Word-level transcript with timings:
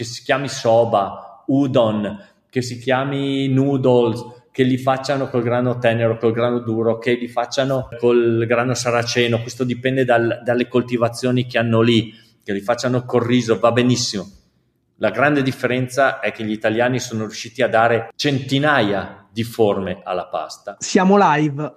che 0.00 0.06
si 0.06 0.22
chiami 0.22 0.48
soba, 0.48 1.44
udon, 1.48 2.18
che 2.48 2.62
si 2.62 2.78
chiami 2.78 3.48
noodles, 3.48 4.46
che 4.50 4.62
li 4.62 4.78
facciano 4.78 5.28
col 5.28 5.42
grano 5.42 5.76
tenero, 5.76 6.16
col 6.16 6.32
grano 6.32 6.60
duro, 6.60 6.96
che 6.96 7.12
li 7.12 7.28
facciano 7.28 7.86
col 7.98 8.46
grano 8.46 8.72
saraceno, 8.72 9.42
questo 9.42 9.62
dipende 9.62 10.06
dal, 10.06 10.40
dalle 10.42 10.68
coltivazioni 10.68 11.44
che 11.44 11.58
hanno 11.58 11.82
lì, 11.82 12.14
che 12.42 12.54
li 12.54 12.62
facciano 12.62 13.04
col 13.04 13.20
riso, 13.20 13.58
va 13.58 13.72
benissimo. 13.72 14.26
La 14.96 15.10
grande 15.10 15.42
differenza 15.42 16.20
è 16.20 16.32
che 16.32 16.44
gli 16.44 16.52
italiani 16.52 16.98
sono 16.98 17.24
riusciti 17.24 17.60
a 17.60 17.68
dare 17.68 18.10
centinaia 18.16 19.28
di 19.30 19.44
forme 19.44 20.00
alla 20.02 20.28
pasta. 20.28 20.76
Siamo 20.78 21.18
live. 21.18 21.74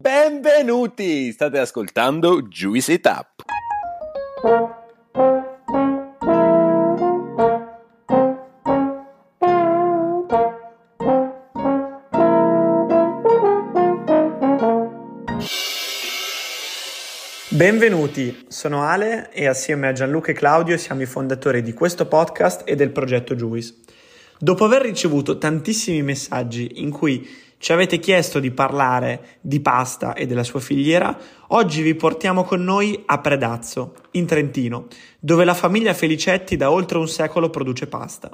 Benvenuti! 0.00 1.30
State 1.30 1.60
ascoltando 1.60 2.42
Juice 2.42 2.92
It 2.92 3.06
Benvenuti, 17.64 18.44
sono 18.48 18.82
Ale 18.82 19.30
e 19.32 19.46
assieme 19.46 19.88
a 19.88 19.92
Gianluca 19.92 20.30
e 20.30 20.34
Claudio 20.34 20.76
siamo 20.76 21.00
i 21.00 21.06
fondatori 21.06 21.62
di 21.62 21.72
questo 21.72 22.04
podcast 22.04 22.60
e 22.66 22.76
del 22.76 22.90
progetto 22.90 23.34
Juice. 23.34 23.76
Dopo 24.38 24.66
aver 24.66 24.82
ricevuto 24.82 25.38
tantissimi 25.38 26.02
messaggi 26.02 26.82
in 26.82 26.90
cui 26.90 27.26
ci 27.56 27.72
avete 27.72 27.98
chiesto 28.00 28.38
di 28.38 28.50
parlare 28.50 29.38
di 29.40 29.60
pasta 29.60 30.12
e 30.12 30.26
della 30.26 30.42
sua 30.42 30.60
filiera, 30.60 31.18
oggi 31.48 31.80
vi 31.80 31.94
portiamo 31.94 32.44
con 32.44 32.62
noi 32.62 33.02
a 33.06 33.18
Predazzo, 33.20 33.94
in 34.10 34.26
Trentino, 34.26 34.88
dove 35.18 35.46
la 35.46 35.54
famiglia 35.54 35.94
Felicetti 35.94 36.58
da 36.58 36.70
oltre 36.70 36.98
un 36.98 37.08
secolo 37.08 37.48
produce 37.48 37.86
pasta. 37.86 38.30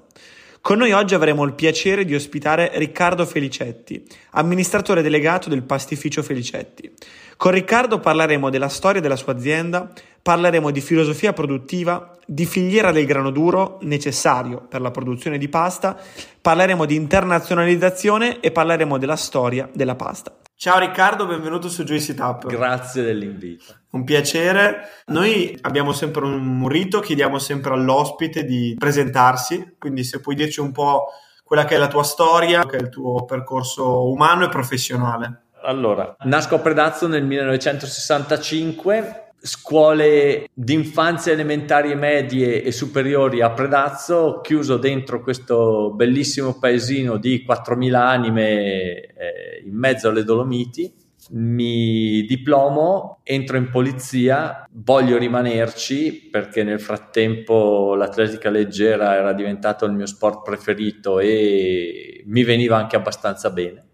Con 0.62 0.76
noi 0.76 0.92
oggi 0.92 1.14
avremo 1.14 1.44
il 1.44 1.54
piacere 1.54 2.04
di 2.04 2.14
ospitare 2.14 2.72
Riccardo 2.74 3.24
Felicetti, 3.24 4.06
amministratore 4.32 5.00
delegato 5.00 5.48
del 5.48 5.62
pastificio 5.62 6.22
Felicetti. 6.22 6.92
Con 7.38 7.52
Riccardo 7.52 7.98
parleremo 7.98 8.50
della 8.50 8.68
storia 8.68 9.00
della 9.00 9.16
sua 9.16 9.32
azienda, 9.32 9.90
parleremo 10.22 10.70
di 10.70 10.80
filosofia 10.80 11.32
produttiva, 11.32 12.16
di 12.26 12.46
filiera 12.46 12.92
del 12.92 13.06
grano 13.06 13.30
duro 13.30 13.78
necessario 13.82 14.66
per 14.68 14.80
la 14.80 14.90
produzione 14.90 15.38
di 15.38 15.48
pasta, 15.48 15.96
parleremo 16.40 16.84
di 16.84 16.94
internazionalizzazione 16.94 18.40
e 18.40 18.50
parleremo 18.50 18.98
della 18.98 19.16
storia 19.16 19.68
della 19.72 19.96
pasta. 19.96 20.34
Ciao 20.54 20.78
Riccardo, 20.78 21.26
benvenuto 21.26 21.70
su 21.70 21.84
Juicy 21.84 22.12
Tap. 22.12 22.46
Grazie 22.46 23.02
dell'invito. 23.02 23.76
Un 23.92 24.04
piacere. 24.04 24.82
Noi 25.06 25.56
abbiamo 25.62 25.92
sempre 25.92 26.26
un 26.26 26.68
rito, 26.68 27.00
chiediamo 27.00 27.38
sempre 27.38 27.72
all'ospite 27.72 28.44
di 28.44 28.76
presentarsi, 28.78 29.76
quindi 29.78 30.04
se 30.04 30.20
puoi 30.20 30.34
dirci 30.34 30.60
un 30.60 30.70
po' 30.70 31.06
quella 31.42 31.64
che 31.64 31.76
è 31.76 31.78
la 31.78 31.88
tua 31.88 32.02
storia, 32.02 32.66
che 32.66 32.76
è 32.76 32.80
il 32.80 32.90
tuo 32.90 33.24
percorso 33.24 34.10
umano 34.10 34.44
e 34.44 34.50
professionale. 34.50 35.44
Allora, 35.62 36.14
nasco 36.24 36.56
a 36.56 36.58
Predazzo 36.58 37.06
nel 37.06 37.24
1965 37.24 39.29
scuole 39.40 40.48
di 40.52 40.74
infanzia 40.74 41.32
elementari, 41.32 41.94
medie 41.94 42.62
e 42.62 42.72
superiori 42.72 43.40
a 43.40 43.50
Predazzo, 43.50 44.40
chiuso 44.42 44.76
dentro 44.76 45.22
questo 45.22 45.92
bellissimo 45.94 46.58
paesino 46.58 47.16
di 47.16 47.44
4.000 47.48 47.94
anime 47.94 48.50
eh, 48.50 49.62
in 49.64 49.74
mezzo 49.74 50.08
alle 50.08 50.24
Dolomiti. 50.24 50.92
Mi 51.32 52.22
diplomo, 52.22 53.20
entro 53.22 53.56
in 53.56 53.70
polizia, 53.70 54.66
voglio 54.72 55.16
rimanerci 55.16 56.28
perché 56.30 56.64
nel 56.64 56.80
frattempo 56.80 57.94
l'atletica 57.94 58.50
leggera 58.50 59.14
era 59.14 59.32
diventato 59.32 59.84
il 59.84 59.92
mio 59.92 60.06
sport 60.06 60.42
preferito 60.42 61.20
e 61.20 62.24
mi 62.26 62.42
veniva 62.42 62.78
anche 62.78 62.96
abbastanza 62.96 63.50
bene 63.50 63.89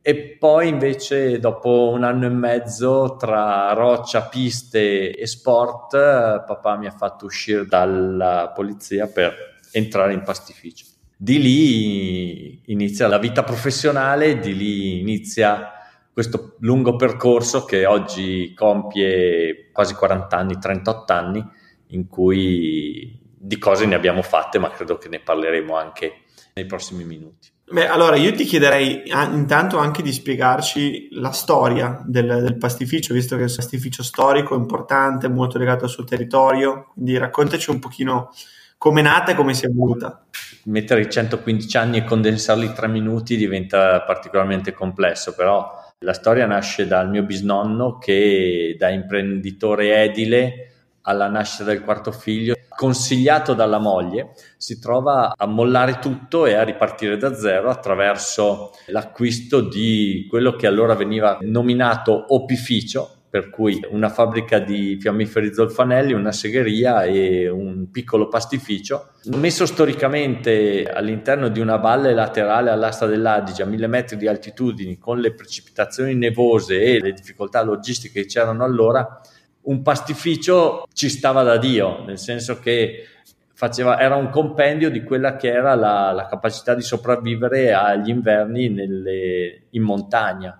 e 0.00 0.36
poi 0.38 0.68
invece 0.68 1.38
dopo 1.38 1.90
un 1.92 2.04
anno 2.04 2.26
e 2.26 2.30
mezzo 2.30 3.16
tra 3.18 3.72
roccia, 3.72 4.22
piste 4.22 5.14
e 5.14 5.26
sport, 5.26 6.44
papà 6.46 6.76
mi 6.76 6.86
ha 6.86 6.90
fatto 6.92 7.26
uscire 7.26 7.66
dalla 7.66 8.52
polizia 8.54 9.06
per 9.06 9.34
entrare 9.72 10.12
in 10.12 10.22
pastificio. 10.22 10.86
Di 11.16 11.40
lì 11.40 12.72
inizia 12.72 13.08
la 13.08 13.18
vita 13.18 13.42
professionale, 13.42 14.38
di 14.38 14.56
lì 14.56 15.00
inizia 15.00 15.72
questo 16.12 16.56
lungo 16.60 16.96
percorso 16.96 17.64
che 17.64 17.86
oggi 17.86 18.52
compie 18.54 19.70
quasi 19.72 19.94
40 19.94 20.36
anni, 20.36 20.58
38 20.58 21.12
anni, 21.12 21.44
in 21.88 22.08
cui 22.08 23.20
di 23.20 23.58
cose 23.58 23.86
ne 23.86 23.94
abbiamo 23.94 24.22
fatte, 24.22 24.58
ma 24.58 24.70
credo 24.70 24.96
che 24.96 25.08
ne 25.08 25.20
parleremo 25.20 25.76
anche 25.76 26.22
nei 26.54 26.66
prossimi 26.66 27.04
minuti. 27.04 27.50
Beh, 27.70 27.86
allora 27.86 28.16
io 28.16 28.32
ti 28.32 28.44
chiederei 28.44 29.02
intanto 29.32 29.76
anche 29.76 30.00
di 30.00 30.12
spiegarci 30.12 31.08
la 31.12 31.32
storia 31.32 32.02
del, 32.06 32.40
del, 32.40 32.56
pastificio, 32.56 33.12
visto 33.12 33.36
che 33.36 33.42
è 33.42 33.46
un 33.46 33.54
pastificio 33.54 34.02
storico 34.02 34.54
importante, 34.54 35.28
molto 35.28 35.58
legato 35.58 35.84
al 35.84 35.90
suo 35.90 36.04
territorio, 36.04 36.90
quindi 36.94 37.18
raccontaci 37.18 37.68
un 37.70 37.78
pochino 37.78 38.30
come 38.78 39.00
è 39.00 39.02
nata 39.02 39.32
e 39.32 39.34
come 39.34 39.52
si 39.52 39.66
è 39.66 39.68
evoluta. 39.68 40.24
Mettere 40.64 41.02
i 41.02 41.10
115 41.10 41.76
anni 41.76 41.98
e 41.98 42.04
condensarli 42.04 42.64
in 42.64 42.72
tre 42.72 42.88
minuti 42.88 43.36
diventa 43.36 44.00
particolarmente 44.00 44.72
complesso, 44.72 45.34
però 45.34 45.70
la 45.98 46.14
storia 46.14 46.46
nasce 46.46 46.86
dal 46.86 47.10
mio 47.10 47.24
bisnonno 47.24 47.98
che 47.98 48.76
da 48.78 48.88
imprenditore 48.88 50.04
edile 50.04 50.77
alla 51.08 51.28
nascita 51.28 51.64
del 51.64 51.82
quarto 51.82 52.12
figlio 52.12 52.54
consigliato 52.68 53.54
dalla 53.54 53.78
moglie, 53.78 54.34
si 54.56 54.78
trova 54.78 55.34
a 55.36 55.46
mollare 55.46 55.98
tutto 55.98 56.46
e 56.46 56.54
a 56.54 56.62
ripartire 56.62 57.16
da 57.16 57.34
zero 57.34 57.70
attraverso 57.70 58.70
l'acquisto 58.86 59.60
di 59.60 60.26
quello 60.30 60.54
che 60.54 60.68
allora 60.68 60.94
veniva 60.94 61.38
nominato 61.40 62.26
opificio, 62.28 63.14
per 63.28 63.50
cui 63.50 63.84
una 63.90 64.08
fabbrica 64.08 64.60
di 64.60 64.96
fiammiferi 65.00 65.52
zolfanelli, 65.52 66.12
una 66.12 66.30
segheria 66.30 67.02
e 67.02 67.48
un 67.48 67.90
piccolo 67.90 68.28
pastificio, 68.28 69.08
messo 69.34 69.66
storicamente 69.66 70.84
all'interno 70.84 71.48
di 71.48 71.58
una 71.58 71.76
valle 71.76 72.14
laterale 72.14 72.70
all'asta 72.70 73.06
dell'Adige 73.06 73.64
a 73.64 73.66
mille 73.66 73.88
metri 73.88 74.16
di 74.16 74.28
altitudine, 74.28 74.98
con 74.98 75.18
le 75.18 75.34
precipitazioni 75.34 76.14
nevose 76.14 76.80
e 76.80 77.00
le 77.00 77.12
difficoltà 77.12 77.62
logistiche 77.62 78.22
che 78.22 78.26
c'erano 78.26 78.62
allora, 78.62 79.20
un 79.68 79.82
pastificio 79.82 80.86
ci 80.92 81.08
stava 81.08 81.42
da 81.42 81.58
Dio, 81.58 82.04
nel 82.04 82.18
senso 82.18 82.58
che 82.58 83.04
faceva, 83.52 84.00
era 84.00 84.16
un 84.16 84.30
compendio 84.30 84.90
di 84.90 85.02
quella 85.02 85.36
che 85.36 85.48
era 85.48 85.74
la, 85.74 86.10
la 86.12 86.26
capacità 86.26 86.74
di 86.74 86.82
sopravvivere 86.82 87.72
agli 87.72 88.08
inverni 88.08 88.70
nelle, 88.70 89.66
in 89.70 89.82
montagna. 89.82 90.58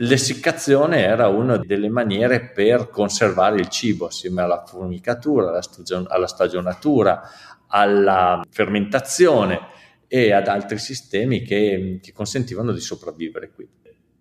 L'essiccazione 0.00 1.02
era 1.02 1.28
una 1.28 1.56
delle 1.56 1.88
maniere 1.88 2.50
per 2.50 2.88
conservare 2.90 3.58
il 3.58 3.68
cibo, 3.68 4.06
assieme 4.06 4.42
alla 4.42 4.64
formicatura, 4.66 5.48
alla, 5.48 5.62
stagion- 5.62 6.06
alla 6.08 6.28
stagionatura, 6.28 7.22
alla 7.68 8.44
fermentazione 8.48 9.60
e 10.08 10.32
ad 10.32 10.48
altri 10.48 10.78
sistemi 10.78 11.42
che, 11.42 12.00
che 12.02 12.12
consentivano 12.12 12.72
di 12.72 12.80
sopravvivere 12.80 13.50
qui 13.50 13.68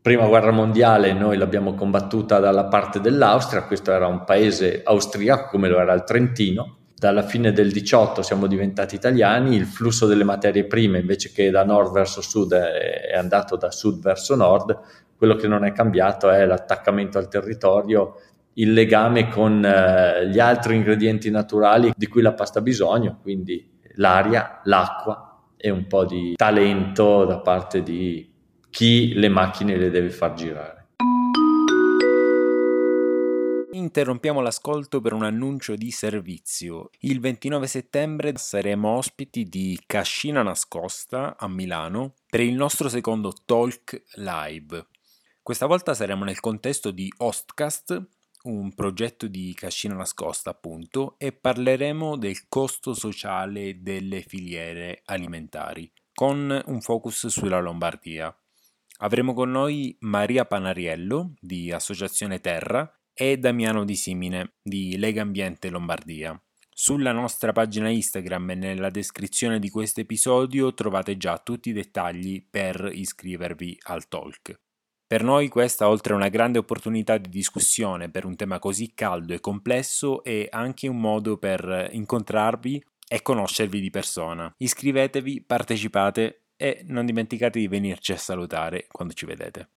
prima 0.08 0.26
guerra 0.26 0.52
mondiale 0.52 1.12
noi 1.12 1.36
l'abbiamo 1.36 1.74
combattuta 1.74 2.40
dalla 2.40 2.64
parte 2.68 3.02
dell'Austria, 3.02 3.64
questo 3.64 3.92
era 3.92 4.08
un 4.08 4.24
paese 4.24 4.80
austriaco 4.86 5.50
come 5.50 5.68
lo 5.68 5.82
era 5.82 5.92
il 5.92 6.06
Trentino. 6.06 6.78
Dalla 6.96 7.24
fine 7.24 7.52
del 7.52 7.74
18 7.74 8.22
siamo 8.22 8.48
diventati 8.48 8.96
italiani, 8.96 9.58
il 9.58 9.66
flusso 9.66 10.08
delle 10.08 10.24
materie 10.24 10.64
prime 10.64 11.00
invece 11.00 11.34
che 11.34 11.50
da 11.50 11.66
nord 11.66 11.92
verso 11.92 12.22
sud 12.22 12.54
è 12.54 13.18
andato 13.18 13.58
da 13.58 13.70
sud 13.70 14.02
verso 14.02 14.36
nord, 14.36 14.80
quello 15.18 15.36
che 15.36 15.50
non 15.50 15.66
è 15.66 15.74
cambiato 15.74 16.30
è 16.30 16.46
l'attaccamento 16.46 17.18
al 17.18 17.28
territorio, 17.28 18.14
il 18.54 18.72
legame 18.72 19.28
con 19.28 19.62
eh, 19.66 20.30
gli 20.30 20.40
altri 20.40 20.78
ingredienti 20.78 21.30
naturali 21.30 21.92
di 21.94 22.08
cui 22.08 22.22
la 22.22 22.32
pasta 22.32 22.60
ha 22.60 22.62
bisogno, 22.62 23.20
quindi 23.22 23.70
l'aria, 23.96 24.62
l'acqua 24.64 25.38
e 25.58 25.70
un 25.70 25.86
po' 25.86 26.06
di 26.06 26.34
talento 26.38 27.26
da 27.26 27.40
parte 27.40 27.84
di 27.84 28.36
chi 28.78 29.14
le 29.16 29.28
macchine 29.28 29.76
le 29.76 29.90
deve 29.90 30.12
far 30.12 30.36
girare. 30.36 30.90
Interrompiamo 33.72 34.40
l'ascolto 34.40 35.02
per 35.02 35.14
un 35.14 35.24
annuncio 35.24 35.74
di 35.74 35.90
servizio. 35.90 36.92
Il 37.00 37.20
29 37.20 37.66
settembre 37.66 38.34
saremo 38.36 38.90
ospiti 38.90 39.46
di 39.46 39.82
Cascina 39.84 40.44
Nascosta 40.44 41.38
a 41.40 41.48
Milano 41.48 42.18
per 42.30 42.42
il 42.42 42.54
nostro 42.54 42.88
secondo 42.88 43.34
Talk 43.46 44.04
Live. 44.18 44.86
Questa 45.42 45.66
volta 45.66 45.96
saremo 45.96 46.24
nel 46.24 46.40
contesto 46.40 46.92
di 46.92 47.12
Hostcast, 47.18 48.00
un 48.44 48.76
progetto 48.76 49.26
di 49.26 49.56
Cascina 49.56 49.96
Nascosta 49.96 50.52
appunto, 50.52 51.16
e 51.18 51.32
parleremo 51.32 52.16
del 52.16 52.48
costo 52.48 52.94
sociale 52.94 53.82
delle 53.82 54.22
filiere 54.22 55.02
alimentari, 55.06 55.92
con 56.14 56.62
un 56.64 56.82
focus 56.82 57.26
sulla 57.26 57.60
Lombardia. 57.60 58.32
Avremo 59.00 59.34
con 59.34 59.52
noi 59.52 59.96
Maria 60.00 60.46
Panariello 60.46 61.34
di 61.40 61.72
Associazione 61.72 62.40
Terra 62.40 62.92
e 63.14 63.38
Damiano 63.38 63.86
Di 63.86 63.96
Simine 63.96 64.54
di 64.62 64.98
Lega 64.98 65.22
Ambiente 65.22 65.70
Lombardia. 65.70 66.40
Sulla 66.68 67.12
nostra 67.12 67.52
pagina 67.52 67.90
Instagram 67.90 68.52
e 68.52 68.56
nella 68.56 68.90
descrizione 68.90 69.60
di 69.60 69.70
questo 69.70 70.02
episodio 70.02 70.74
trovate 70.74 71.16
già 71.16 71.38
tutti 71.38 71.70
i 71.70 71.74
dettagli 71.74 72.44
per 72.50 72.90
iscrivervi 72.92 73.78
al 73.84 74.08
talk. 74.08 74.60
Per 75.06 75.24
noi 75.24 75.48
questa, 75.48 75.88
oltre 75.88 76.14
a 76.14 76.16
una 76.16 76.30
grande 76.30 76.58
opportunità 76.58 77.20
di 77.20 77.30
discussione 77.30 78.10
per 78.10 78.26
un 78.26 78.36
tema 78.36 78.58
così 78.58 78.94
caldo 78.96 79.34
e 79.34 79.40
complesso, 79.40 80.24
è 80.24 80.48
anche 80.50 80.88
un 80.88 81.00
modo 81.00 81.38
per 81.38 81.90
incontrarvi 81.92 82.84
e 83.08 83.22
conoscervi 83.22 83.80
di 83.80 83.90
persona. 83.92 84.52
Iscrivetevi, 84.58 85.44
partecipate 85.44 86.47
e 86.58 86.84
non 86.88 87.06
dimenticate 87.06 87.60
di 87.60 87.68
venirci 87.68 88.12
a 88.12 88.18
salutare 88.18 88.88
quando 88.92 89.14
ci 89.14 89.26
vedete. 89.26 89.70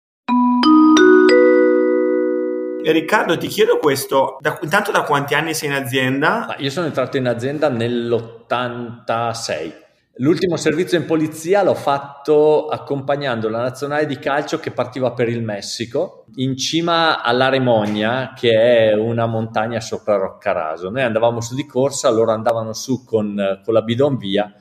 Riccardo, 2.83 3.37
ti 3.37 3.47
chiedo 3.47 3.79
questo, 3.79 4.39
da, 4.41 4.59
intanto 4.63 4.91
da 4.91 5.03
quanti 5.03 5.35
anni 5.35 5.53
sei 5.53 5.69
in 5.69 5.75
azienda? 5.75 6.57
Io 6.59 6.71
sono 6.71 6.87
entrato 6.87 7.19
in 7.19 7.29
azienda 7.29 7.69
nell'86. 7.69 9.89
L'ultimo 10.15 10.57
servizio 10.57 10.99
in 10.99 11.07
polizia 11.07 11.63
l'ho 11.63 11.75
fatto 11.75 12.69
accompagnando 12.69 13.49
la 13.49 13.63
nazionale 13.63 14.07
di 14.07 14.19
calcio 14.19 14.59
che 14.59 14.71
partiva 14.71 15.13
per 15.13 15.29
il 15.29 15.43
Messico 15.43 16.25
in 16.37 16.57
cima 16.57 17.23
all'Aremonia, 17.23 18.33
che 18.35 18.51
è 18.51 18.95
una 18.95 19.27
montagna 19.27 19.81
sopra 19.81 20.17
Roccaraso. 20.17 20.91
Noi 20.91 21.03
andavamo 21.03 21.41
su 21.41 21.55
di 21.55 21.65
corsa, 21.65 22.11
loro 22.11 22.33
andavano 22.33 22.73
su 22.73 23.05
con, 23.05 23.61
con 23.63 23.73
la 23.73 23.83
bidonvia 23.83 24.53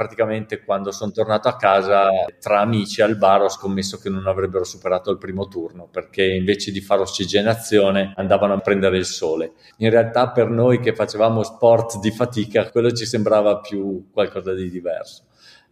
praticamente 0.00 0.64
quando 0.64 0.92
sono 0.92 1.10
tornato 1.10 1.48
a 1.48 1.56
casa 1.56 2.08
tra 2.40 2.60
amici 2.60 3.02
al 3.02 3.18
bar 3.18 3.42
ho 3.42 3.50
scommesso 3.50 3.98
che 3.98 4.08
non 4.08 4.26
avrebbero 4.26 4.64
superato 4.64 5.10
il 5.10 5.18
primo 5.18 5.46
turno 5.46 5.88
perché 5.90 6.24
invece 6.24 6.72
di 6.72 6.80
fare 6.80 7.02
ossigenazione 7.02 8.14
andavano 8.16 8.54
a 8.54 8.60
prendere 8.60 8.96
il 8.96 9.04
sole. 9.04 9.52
In 9.76 9.90
realtà 9.90 10.30
per 10.30 10.48
noi 10.48 10.80
che 10.80 10.94
facevamo 10.94 11.42
sport 11.42 11.98
di 11.98 12.10
fatica 12.12 12.70
quello 12.70 12.92
ci 12.92 13.04
sembrava 13.04 13.58
più 13.58 14.08
qualcosa 14.10 14.54
di 14.54 14.70
diverso. 14.70 15.24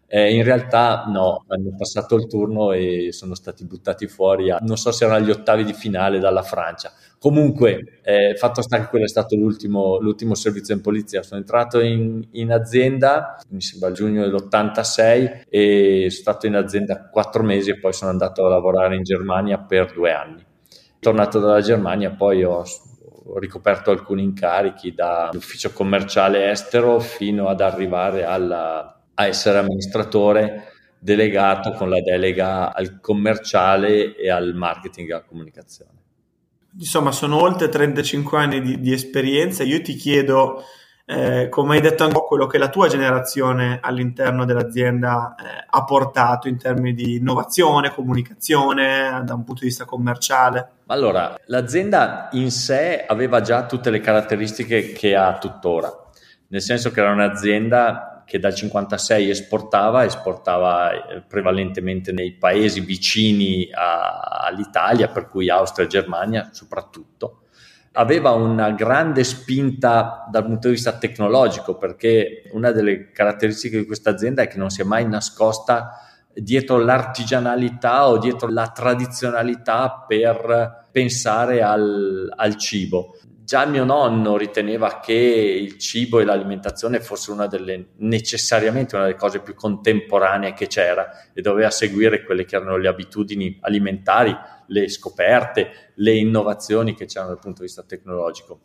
Eh, 0.07 0.35
in 0.35 0.43
realtà 0.43 1.05
no, 1.07 1.45
hanno 1.49 1.75
passato 1.75 2.15
il 2.17 2.27
turno 2.27 2.73
e 2.73 3.09
sono 3.13 3.35
stati 3.35 3.65
buttati 3.65 4.07
fuori, 4.09 4.51
a, 4.51 4.59
non 4.61 4.77
so 4.77 4.91
se 4.91 5.05
erano 5.05 5.23
agli 5.23 5.31
ottavi 5.31 5.65
di 5.65 5.73
finale 5.73 6.19
dalla 6.19 6.43
Francia. 6.43 6.93
Comunque, 7.21 7.99
eh, 8.03 8.37
fatto 8.37 8.63
sta 8.63 8.79
che 8.79 8.87
quello 8.87 9.05
è 9.05 9.09
stato 9.09 9.35
l'ultimo, 9.35 9.99
l'ultimo 9.99 10.37
servizio 10.37 10.73
in 10.75 10.81
polizia. 10.81 11.23
Sono 11.23 11.41
entrato 11.41 11.81
in, 11.81 12.25
in, 12.33 12.53
azienda, 12.53 13.37
mi 13.49 13.61
sembra 13.61 13.89
a 13.89 13.93
giugno 13.93 14.23
dell'86, 14.23 15.47
e 15.49 16.07
sono 16.11 16.11
stato 16.11 16.47
in 16.47 16.55
azienda 16.55 17.09
quattro 17.09 17.43
mesi 17.43 17.71
e 17.71 17.81
poi 17.81 17.93
sono 17.93 18.13
andato 18.13 18.47
a 18.47 18.49
lavorare 18.49 18.95
in 18.95 19.03
Germania 19.03 19.59
per 19.59 19.93
due 19.93 20.13
anni. 20.13 20.45
Tornato 21.01 21.41
dalla 21.41 21.61
Germania, 21.61 22.11
poi 22.13 22.45
ho, 22.45 22.63
ricoperto 23.35 23.91
alcuni 23.91 24.23
incarichi 24.23 24.95
dall'ufficio 24.95 25.73
commerciale 25.73 26.51
estero 26.51 26.99
fino 26.99 27.49
ad 27.49 27.61
arrivare 27.61 28.25
alla, 28.25 29.03
a 29.13 29.27
essere 29.27 29.59
amministratore 29.59 30.73
delegato 30.99 31.73
con 31.73 31.91
la 31.91 32.01
delega 32.01 32.73
al 32.73 33.01
commerciale 33.01 34.17
e 34.17 34.31
al 34.31 34.55
marketing 34.55 35.11
e 35.11 35.13
alla 35.13 35.25
comunicazione 35.25 35.98
insomma, 36.79 37.13
sono 37.13 37.41
oltre 37.41 37.69
35 37.69 38.39
anni 38.39 38.61
di, 38.61 38.81
di 38.81 38.93
esperienza. 38.93 39.63
Io 39.63 39.83
ti 39.83 39.95
chiedo, 39.95 40.65
eh, 41.05 41.49
come 41.49 41.77
hai 41.77 41.81
detto 41.81 42.05
anche 42.05 42.21
quello 42.27 42.47
che 42.47 42.59
la 42.59 42.69
tua 42.69 42.89
generazione 42.89 43.79
all'interno 43.83 44.45
dell'azienda 44.45 45.35
eh, 45.35 45.67
ha 45.69 45.85
portato 45.85 46.49
in 46.49 46.57
termini 46.57 46.95
di 46.95 47.17
innovazione, 47.17 47.93
comunicazione, 47.93 49.23
da 49.25 49.35
un 49.35 49.45
punto 49.45 49.61
di 49.61 49.69
vista 49.69 49.85
commerciale. 49.85 50.71
Allora, 50.87 51.35
l'azienda 51.47 52.29
in 52.33 52.51
sé 52.51 53.05
aveva 53.07 53.41
già 53.41 53.67
tutte 53.67 53.91
le 53.91 54.01
caratteristiche 54.01 54.93
che 54.93 55.15
ha 55.15 55.37
tuttora, 55.39 55.93
nel 56.49 56.63
senso 56.63 56.91
che 56.91 57.01
era 57.01 57.13
un'azienda 57.13 58.18
che 58.29 58.39
dal 58.39 58.55
56 58.55 59.31
esportava, 59.31 60.05
esportava 60.05 60.91
eh, 60.93 61.23
prevalentemente 61.23 62.13
nei 62.13 62.33
paesi 62.33 62.81
vicini 62.81 63.71
a, 63.73 64.43
all'Italia, 64.45 65.09
per 65.09 65.29
cui 65.29 65.49
Austria 65.49 65.87
e 65.87 65.89
Germania 65.89 66.51
soprattutto. 66.53 67.45
Aveva 67.93 68.33
una 68.33 68.71
grande 68.73 69.25
spinta 69.25 70.27
dal 70.31 70.45
punto 70.45 70.69
di 70.69 70.75
vista 70.75 70.99
tecnologico, 70.99 71.79
perché 71.79 72.43
una 72.53 72.71
delle 72.71 73.11
caratteristiche 73.13 73.79
di 73.79 73.87
questa 73.87 74.11
azienda 74.11 74.43
è 74.43 74.47
che 74.47 74.59
non 74.59 74.69
si 74.69 74.83
è 74.83 74.85
mai 74.85 75.09
nascosta 75.09 76.03
dietro 76.35 76.77
l'artigianalità 76.77 78.09
o 78.09 78.19
dietro 78.19 78.49
la 78.49 78.69
tradizionalità 78.69 80.05
per 80.07 80.89
pensare 80.93 81.63
al, 81.63 82.31
al 82.37 82.57
cibo. 82.57 83.18
Già 83.49 83.65
mio 83.65 83.85
nonno 83.85 84.37
riteneva 84.37 85.01
che 85.01 85.15
il 85.15 85.79
cibo 85.79 86.21
e 86.21 86.25
l'alimentazione 86.27 87.01
fosse 87.01 87.31
una 87.31 87.47
delle 87.47 87.93
necessariamente 87.97 88.95
una 88.95 89.07
delle 89.07 89.17
cose 89.17 89.41
più 89.41 89.55
contemporanee 89.55 90.53
che 90.53 90.67
c'era 90.67 91.31
e 91.33 91.41
doveva 91.41 91.71
seguire 91.71 92.25
quelle 92.25 92.45
che 92.45 92.57
erano 92.57 92.77
le 92.77 92.89
abitudini 92.89 93.57
alimentari, 93.63 94.37
le 94.67 94.91
scoperte, 94.91 95.93
le 95.95 96.15
innovazioni 96.17 96.95
che 96.95 97.07
c'erano 97.07 97.31
dal 97.31 97.39
punto 97.39 97.63
di 97.63 97.69
vista 97.69 97.85
tecnologico. 97.85 98.61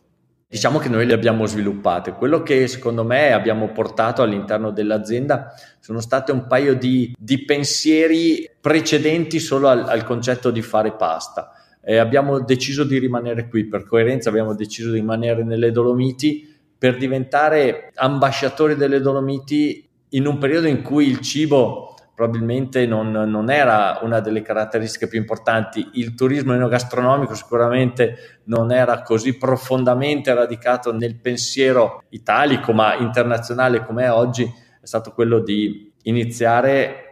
Diciamo 0.50 0.80
che 0.80 0.90
noi 0.90 1.06
le 1.06 1.14
abbiamo 1.14 1.46
sviluppate. 1.46 2.12
Quello 2.12 2.44
che 2.44 2.68
secondo 2.68 3.06
me 3.06 3.32
abbiamo 3.32 3.72
portato 3.72 4.22
all'interno 4.22 4.72
dell'azienda 4.72 5.54
sono 5.80 6.02
state 6.02 6.34
un 6.34 6.46
paio 6.46 6.76
di, 6.76 7.16
di 7.18 7.46
pensieri 7.46 8.52
precedenti 8.60 9.40
solo 9.40 9.70
al, 9.70 9.88
al 9.88 10.04
concetto 10.04 10.52
di 10.52 10.62
fare 10.62 10.92
pasta 10.92 11.54
eh, 11.84 11.98
abbiamo 11.98 12.40
deciso 12.40 12.84
di 12.84 12.98
rimanere 12.98 13.48
qui, 13.48 13.66
per 13.66 13.86
coerenza 13.86 14.30
abbiamo 14.30 14.56
deciso 14.56 14.92
di 14.92 15.00
rimanere 15.00 15.44
nelle 15.44 15.72
Dolomiti 15.72 16.50
per 16.78 16.98
diventare 16.98 17.92
ambasciatori 17.96 18.76
delle 18.76 19.02
Dolomiti 19.02 19.88
in 20.10 20.28
un 20.28 20.38
periodo 20.38 20.68
in 20.68 20.82
cui 20.82 21.08
il 21.08 21.20
cibo 21.20 21.96
probabilmente 22.16 22.86
non, 22.86 23.12
non, 23.12 23.50
era 23.50 24.00
una 24.04 24.20
delle 24.20 24.42
caratteristiche 24.42 25.08
più 25.08 25.18
importanti. 25.20 25.90
Il 25.94 26.14
turismo 26.14 26.54
enogastronomico 26.54 27.34
sicuramente 27.34 28.42
non 28.46 28.72
era 28.72 29.02
così 29.02 29.38
profondamente 29.38 30.34
radicato 30.34 30.94
nel 30.94 31.16
pensiero 31.16 32.04
italico, 32.10 32.72
ma 32.72 32.96
internazionale 32.96 33.84
come 33.84 34.04
è 34.04 34.12
oggi, 34.12 34.44
è 34.44 34.86
stato 34.86 35.12
quello 35.12 35.40
di 35.40 35.92
iniziare 36.04 37.03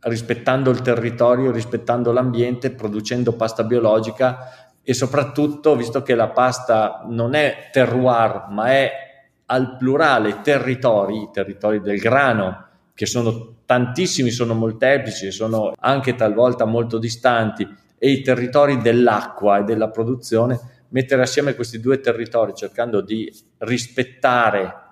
rispettando 0.00 0.70
il 0.70 0.80
territorio, 0.80 1.50
rispettando 1.50 2.12
l'ambiente, 2.12 2.70
producendo 2.70 3.32
pasta 3.32 3.64
biologica 3.64 4.70
e 4.82 4.94
soprattutto, 4.94 5.76
visto 5.76 6.02
che 6.02 6.14
la 6.14 6.28
pasta 6.28 7.04
non 7.08 7.34
è 7.34 7.68
terroir, 7.72 8.46
ma 8.50 8.70
è 8.70 8.90
al 9.46 9.76
plurale 9.76 10.40
territori, 10.42 11.28
territori 11.32 11.80
del 11.80 11.98
grano, 11.98 12.66
che 12.94 13.06
sono 13.06 13.56
tantissimi, 13.64 14.30
sono 14.30 14.54
molteplici, 14.54 15.30
sono 15.30 15.72
anche 15.78 16.14
talvolta 16.14 16.64
molto 16.64 16.98
distanti, 16.98 17.66
e 17.98 18.10
i 18.10 18.22
territori 18.22 18.80
dell'acqua 18.80 19.58
e 19.58 19.64
della 19.64 19.90
produzione, 19.90 20.58
mettere 20.90 21.22
assieme 21.22 21.54
questi 21.54 21.80
due 21.80 22.00
territori 22.00 22.54
cercando 22.54 23.00
di 23.00 23.30
rispettare 23.58 24.87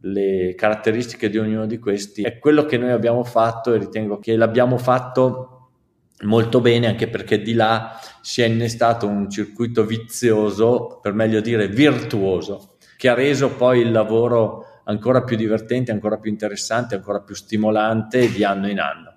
le 0.00 0.54
caratteristiche 0.54 1.30
di 1.30 1.38
ognuno 1.38 1.66
di 1.66 1.78
questi 1.78 2.22
è 2.22 2.38
quello 2.38 2.64
che 2.64 2.78
noi 2.78 2.90
abbiamo 2.90 3.24
fatto 3.24 3.72
e 3.72 3.78
ritengo 3.78 4.18
che 4.18 4.36
l'abbiamo 4.36 4.78
fatto 4.78 5.52
molto 6.22 6.60
bene 6.60 6.86
anche 6.86 7.08
perché 7.08 7.42
di 7.42 7.52
là 7.52 7.98
si 8.22 8.42
è 8.42 8.46
innestato 8.46 9.06
un 9.06 9.28
circuito 9.28 9.84
vizioso, 9.84 10.98
per 11.02 11.12
meglio 11.12 11.40
dire 11.40 11.68
virtuoso, 11.68 12.76
che 12.96 13.08
ha 13.08 13.14
reso 13.14 13.50
poi 13.54 13.80
il 13.80 13.90
lavoro 13.90 14.80
ancora 14.84 15.22
più 15.22 15.36
divertente, 15.36 15.92
ancora 15.92 16.18
più 16.18 16.30
interessante, 16.30 16.94
ancora 16.94 17.20
più 17.20 17.34
stimolante 17.34 18.30
di 18.30 18.44
anno 18.44 18.68
in 18.68 18.80
anno. 18.80 19.15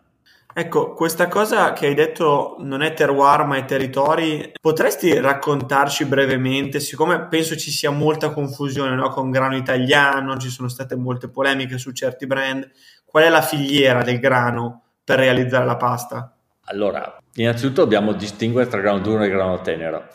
Ecco, 0.60 0.92
questa 0.94 1.30
cosa 1.30 1.72
che 1.72 1.86
hai 1.86 1.94
detto 1.94 2.58
non 2.60 2.82
è 2.82 2.92
terroir 2.92 3.46
ma 3.46 3.56
è 3.56 3.64
territori, 3.64 4.52
potresti 4.60 5.18
raccontarci 5.18 6.04
brevemente, 6.04 6.82
siccome 6.82 7.28
penso 7.28 7.56
ci 7.56 7.72
sia 7.72 7.92
molta 7.92 8.32
confusione 8.32 8.94
no? 8.94 9.08
con 9.08 9.32
grano 9.32 9.56
italiano, 9.56 10.36
ci 10.36 10.50
sono 10.50 10.68
state 10.68 10.98
molte 10.98 11.30
polemiche 11.30 11.78
su 11.78 11.94
certi 11.94 12.28
brand, 12.28 12.70
qual 13.06 13.24
è 13.24 13.30
la 13.30 13.42
filiera 13.42 14.04
del 14.04 14.20
grano 14.20 14.84
per 15.02 15.20
realizzare 15.20 15.64
la 15.64 15.78
pasta? 15.78 16.36
Allora, 16.66 17.18
innanzitutto 17.36 17.84
dobbiamo 17.84 18.12
distinguere 18.12 18.70
tra 18.70 18.82
grano 18.82 19.00
duro 19.00 19.24
e 19.24 19.30
grano 19.30 19.62
tenero. 19.62 20.10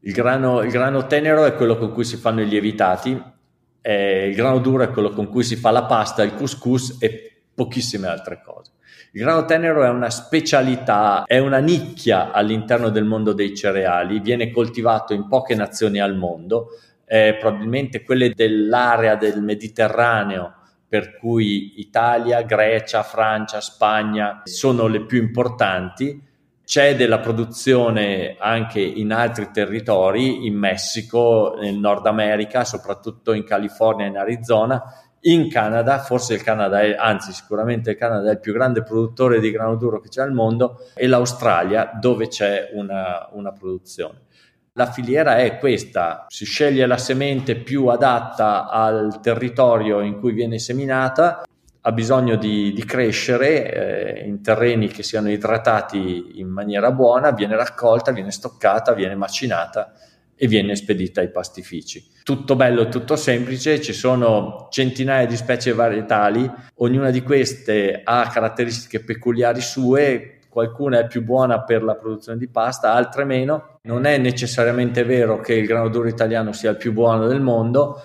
Il 0.00 0.12
grano, 0.12 0.62
il 0.62 0.72
grano 0.72 1.06
tenero 1.06 1.44
è 1.44 1.54
quello 1.54 1.78
con 1.78 1.92
cui 1.92 2.04
si 2.04 2.16
fanno 2.16 2.40
i 2.40 2.48
lievitati, 2.48 3.10
il 3.10 4.34
grano 4.34 4.58
duro 4.58 4.82
è 4.82 4.90
quello 4.90 5.10
con 5.10 5.28
cui 5.28 5.44
si 5.44 5.54
fa 5.54 5.70
la 5.70 5.84
pasta, 5.84 6.24
il 6.24 6.34
couscous 6.34 6.96
e 6.98 7.33
pochissime 7.54 8.08
altre 8.08 8.42
cose. 8.44 8.72
Il 9.12 9.22
grano 9.22 9.44
tenero 9.44 9.84
è 9.84 9.88
una 9.88 10.10
specialità, 10.10 11.22
è 11.24 11.38
una 11.38 11.58
nicchia 11.58 12.32
all'interno 12.32 12.88
del 12.88 13.04
mondo 13.04 13.32
dei 13.32 13.54
cereali, 13.54 14.18
viene 14.18 14.50
coltivato 14.50 15.14
in 15.14 15.28
poche 15.28 15.54
nazioni 15.54 16.00
al 16.00 16.16
mondo, 16.16 16.70
eh, 17.06 17.36
probabilmente 17.38 18.02
quelle 18.02 18.32
dell'area 18.34 19.14
del 19.14 19.40
Mediterraneo, 19.40 20.54
per 20.88 21.16
cui 21.16 21.80
Italia, 21.80 22.42
Grecia, 22.42 23.02
Francia, 23.02 23.60
Spagna 23.60 24.42
sono 24.44 24.86
le 24.86 25.04
più 25.04 25.20
importanti 25.20 26.20
C'è 26.64 26.96
della 26.96 27.18
produzione 27.18 28.36
anche 28.38 28.80
in 28.80 29.12
altri 29.12 29.50
territori, 29.52 30.46
in 30.46 30.56
Messico, 30.56 31.56
nel 31.60 31.74
Nord 31.74 32.06
America, 32.06 32.64
soprattutto 32.64 33.34
in 33.34 33.44
California 33.44 34.06
e 34.06 34.08
in 34.08 34.16
Arizona, 34.16 34.82
in 35.26 35.48
Canada, 35.48 35.98
forse 35.98 36.34
il 36.34 36.42
Canada 36.42 36.80
è, 36.80 36.94
anzi 36.98 37.32
sicuramente 37.32 37.90
il 37.90 37.96
Canada 37.96 38.28
è 38.28 38.32
il 38.32 38.40
più 38.40 38.52
grande 38.52 38.82
produttore 38.82 39.40
di 39.40 39.50
grano 39.50 39.76
duro 39.76 40.00
che 40.00 40.08
c'è 40.08 40.22
al 40.22 40.32
mondo, 40.32 40.86
e 40.94 41.06
l'Australia 41.06 41.92
dove 41.98 42.28
c'è 42.28 42.70
una, 42.72 43.28
una 43.32 43.52
produzione. 43.52 44.22
La 44.72 44.86
filiera 44.86 45.36
è 45.36 45.58
questa, 45.58 46.26
si 46.28 46.44
sceglie 46.44 46.86
la 46.86 46.98
semente 46.98 47.56
più 47.56 47.86
adatta 47.86 48.68
al 48.68 49.20
territorio 49.20 50.00
in 50.00 50.18
cui 50.18 50.32
viene 50.32 50.58
seminata, 50.58 51.44
ha 51.86 51.92
bisogno 51.92 52.36
di, 52.36 52.72
di 52.72 52.84
crescere 52.84 54.18
eh, 54.18 54.26
in 54.26 54.42
terreni 54.42 54.88
che 54.88 55.02
siano 55.02 55.30
idratati 55.30 56.40
in 56.40 56.48
maniera 56.48 56.90
buona, 56.90 57.30
viene 57.30 57.56
raccolta, 57.56 58.10
viene 58.10 58.30
stoccata, 58.30 58.94
viene 58.94 59.14
macinata 59.14 59.92
e 60.36 60.46
viene 60.46 60.76
spedita 60.76 61.20
ai 61.20 61.30
pastifici. 61.30 62.04
Tutto 62.22 62.56
bello, 62.56 62.88
tutto 62.88 63.16
semplice, 63.16 63.80
ci 63.80 63.92
sono 63.92 64.68
centinaia 64.70 65.26
di 65.26 65.36
specie 65.36 65.72
varietali, 65.72 66.50
ognuna 66.76 67.10
di 67.10 67.22
queste 67.22 68.00
ha 68.02 68.28
caratteristiche 68.32 69.00
peculiari 69.00 69.60
sue, 69.60 70.38
qualcuna 70.48 71.00
è 71.00 71.06
più 71.06 71.22
buona 71.22 71.62
per 71.62 71.82
la 71.82 71.96
produzione 71.96 72.38
di 72.38 72.48
pasta, 72.48 72.92
altre 72.92 73.24
meno. 73.24 73.78
Non 73.82 74.06
è 74.06 74.18
necessariamente 74.18 75.04
vero 75.04 75.40
che 75.40 75.54
il 75.54 75.66
grano 75.66 75.88
duro 75.88 76.08
italiano 76.08 76.52
sia 76.52 76.70
il 76.70 76.76
più 76.76 76.92
buono 76.92 77.26
del 77.26 77.40
mondo, 77.40 78.00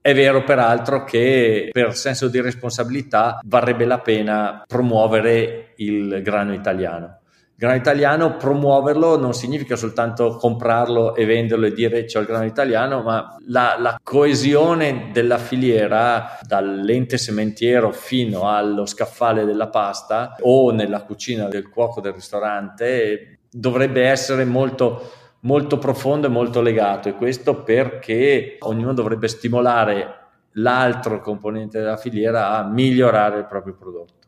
è 0.00 0.14
vero 0.14 0.42
peraltro 0.44 1.04
che 1.04 1.68
per 1.70 1.94
senso 1.94 2.28
di 2.28 2.40
responsabilità 2.40 3.40
varrebbe 3.44 3.84
la 3.84 3.98
pena 3.98 4.64
promuovere 4.66 5.74
il 5.76 6.22
grano 6.22 6.54
italiano 6.54 7.19
grano 7.60 7.76
italiano, 7.76 8.38
promuoverlo 8.38 9.18
non 9.18 9.34
significa 9.34 9.76
soltanto 9.76 10.36
comprarlo 10.36 11.14
e 11.14 11.26
venderlo 11.26 11.66
e 11.66 11.72
dire 11.74 12.06
c'è 12.06 12.18
il 12.18 12.24
grano 12.24 12.46
italiano, 12.46 13.02
ma 13.02 13.36
la, 13.48 13.76
la 13.78 14.00
coesione 14.02 15.10
della 15.12 15.36
filiera 15.36 16.38
dall'ente 16.40 17.18
sementiero 17.18 17.92
fino 17.92 18.48
allo 18.48 18.86
scaffale 18.86 19.44
della 19.44 19.68
pasta 19.68 20.36
o 20.40 20.70
nella 20.70 21.02
cucina 21.02 21.48
del 21.48 21.68
cuoco 21.68 22.00
del 22.00 22.14
ristorante 22.14 23.40
dovrebbe 23.50 24.06
essere 24.06 24.46
molto 24.46 25.12
molto 25.40 25.78
profondo 25.78 26.28
e 26.28 26.30
molto 26.30 26.62
legato 26.62 27.10
e 27.10 27.14
questo 27.14 27.62
perché 27.62 28.56
ognuno 28.60 28.94
dovrebbe 28.94 29.28
stimolare 29.28 30.18
l'altro 30.52 31.20
componente 31.20 31.78
della 31.78 31.98
filiera 31.98 32.56
a 32.56 32.66
migliorare 32.66 33.38
il 33.40 33.46
proprio 33.46 33.74
prodotto. 33.74 34.19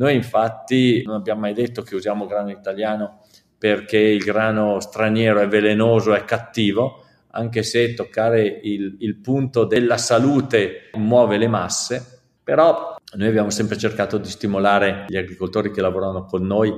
Noi 0.00 0.14
infatti 0.14 1.02
non 1.04 1.16
abbiamo 1.16 1.40
mai 1.40 1.52
detto 1.52 1.82
che 1.82 1.94
usiamo 1.94 2.26
grano 2.26 2.50
italiano 2.50 3.20
perché 3.58 3.98
il 3.98 4.24
grano 4.24 4.80
straniero 4.80 5.40
è 5.40 5.46
velenoso, 5.46 6.14
è 6.14 6.24
cattivo, 6.24 7.04
anche 7.32 7.62
se 7.62 7.92
toccare 7.92 8.60
il, 8.62 8.96
il 9.00 9.16
punto 9.16 9.64
della 9.64 9.98
salute 9.98 10.88
muove 10.94 11.36
le 11.36 11.48
masse, 11.48 12.22
però 12.42 12.96
noi 13.16 13.28
abbiamo 13.28 13.50
sempre 13.50 13.76
cercato 13.76 14.16
di 14.16 14.30
stimolare 14.30 15.04
gli 15.06 15.18
agricoltori 15.18 15.70
che 15.70 15.82
lavorano 15.82 16.24
con 16.24 16.46
noi 16.46 16.72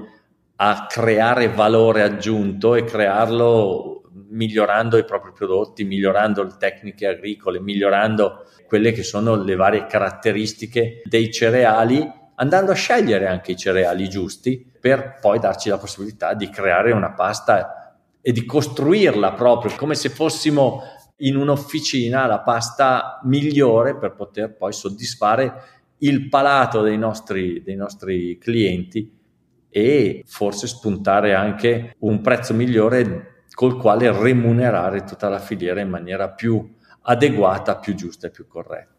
a 0.57 0.87
creare 0.89 1.49
valore 1.49 2.03
aggiunto 2.03 2.75
e 2.75 2.83
crearlo 2.83 4.03
migliorando 4.31 4.99
i 4.99 5.05
propri 5.05 5.31
prodotti, 5.33 5.85
migliorando 5.85 6.43
le 6.43 6.57
tecniche 6.59 7.07
agricole, 7.07 7.61
migliorando 7.61 8.47
quelle 8.67 8.91
che 8.91 9.05
sono 9.05 9.41
le 9.41 9.55
varie 9.55 9.87
caratteristiche 9.87 11.03
dei 11.05 11.31
cereali 11.31 12.21
andando 12.37 12.73
a 12.73 12.75
scegliere 12.75 13.27
anche 13.27 13.53
i 13.53 13.57
cereali 13.57 14.09
giusti 14.09 14.65
per 14.81 15.19
poi 15.21 15.39
darci 15.39 15.69
la 15.69 15.79
possibilità 15.79 16.35
di 16.35 16.49
creare 16.49 16.93
una 16.93 17.13
pasta 17.13 18.01
e 18.21 18.33
di 18.33 18.45
costruirla 18.45 19.33
proprio 19.33 19.75
come 19.77 19.95
se 19.95 20.09
fossimo 20.09 20.83
in 21.19 21.37
un'officina 21.37 22.27
la 22.27 22.41
pasta 22.41 23.21
migliore 23.25 23.97
per 23.97 24.15
poter 24.15 24.55
poi 24.57 24.73
soddisfare 24.73 25.63
il 25.99 26.29
palato 26.29 26.83
dei 26.83 26.99
nostri, 26.99 27.63
dei 27.63 27.77
nostri 27.77 28.39
clienti 28.39 29.21
e 29.69 30.23
forse 30.27 30.67
spuntare 30.67 31.35
anche 31.35 31.95
un 32.01 32.21
prezzo 32.21 32.55
migliore 32.55 33.45
col 33.55 33.77
quale 33.77 34.11
remunerare 34.11 35.05
tutta 35.05 35.29
la 35.29 35.39
filiera 35.39 35.81
in 35.81 35.89
maniera 35.89 36.31
più 36.31 36.77
adeguata, 37.03 37.79
più 37.79 37.95
giusta 37.95 38.27
e 38.27 38.31
più 38.31 38.47
corretta. 38.47 38.92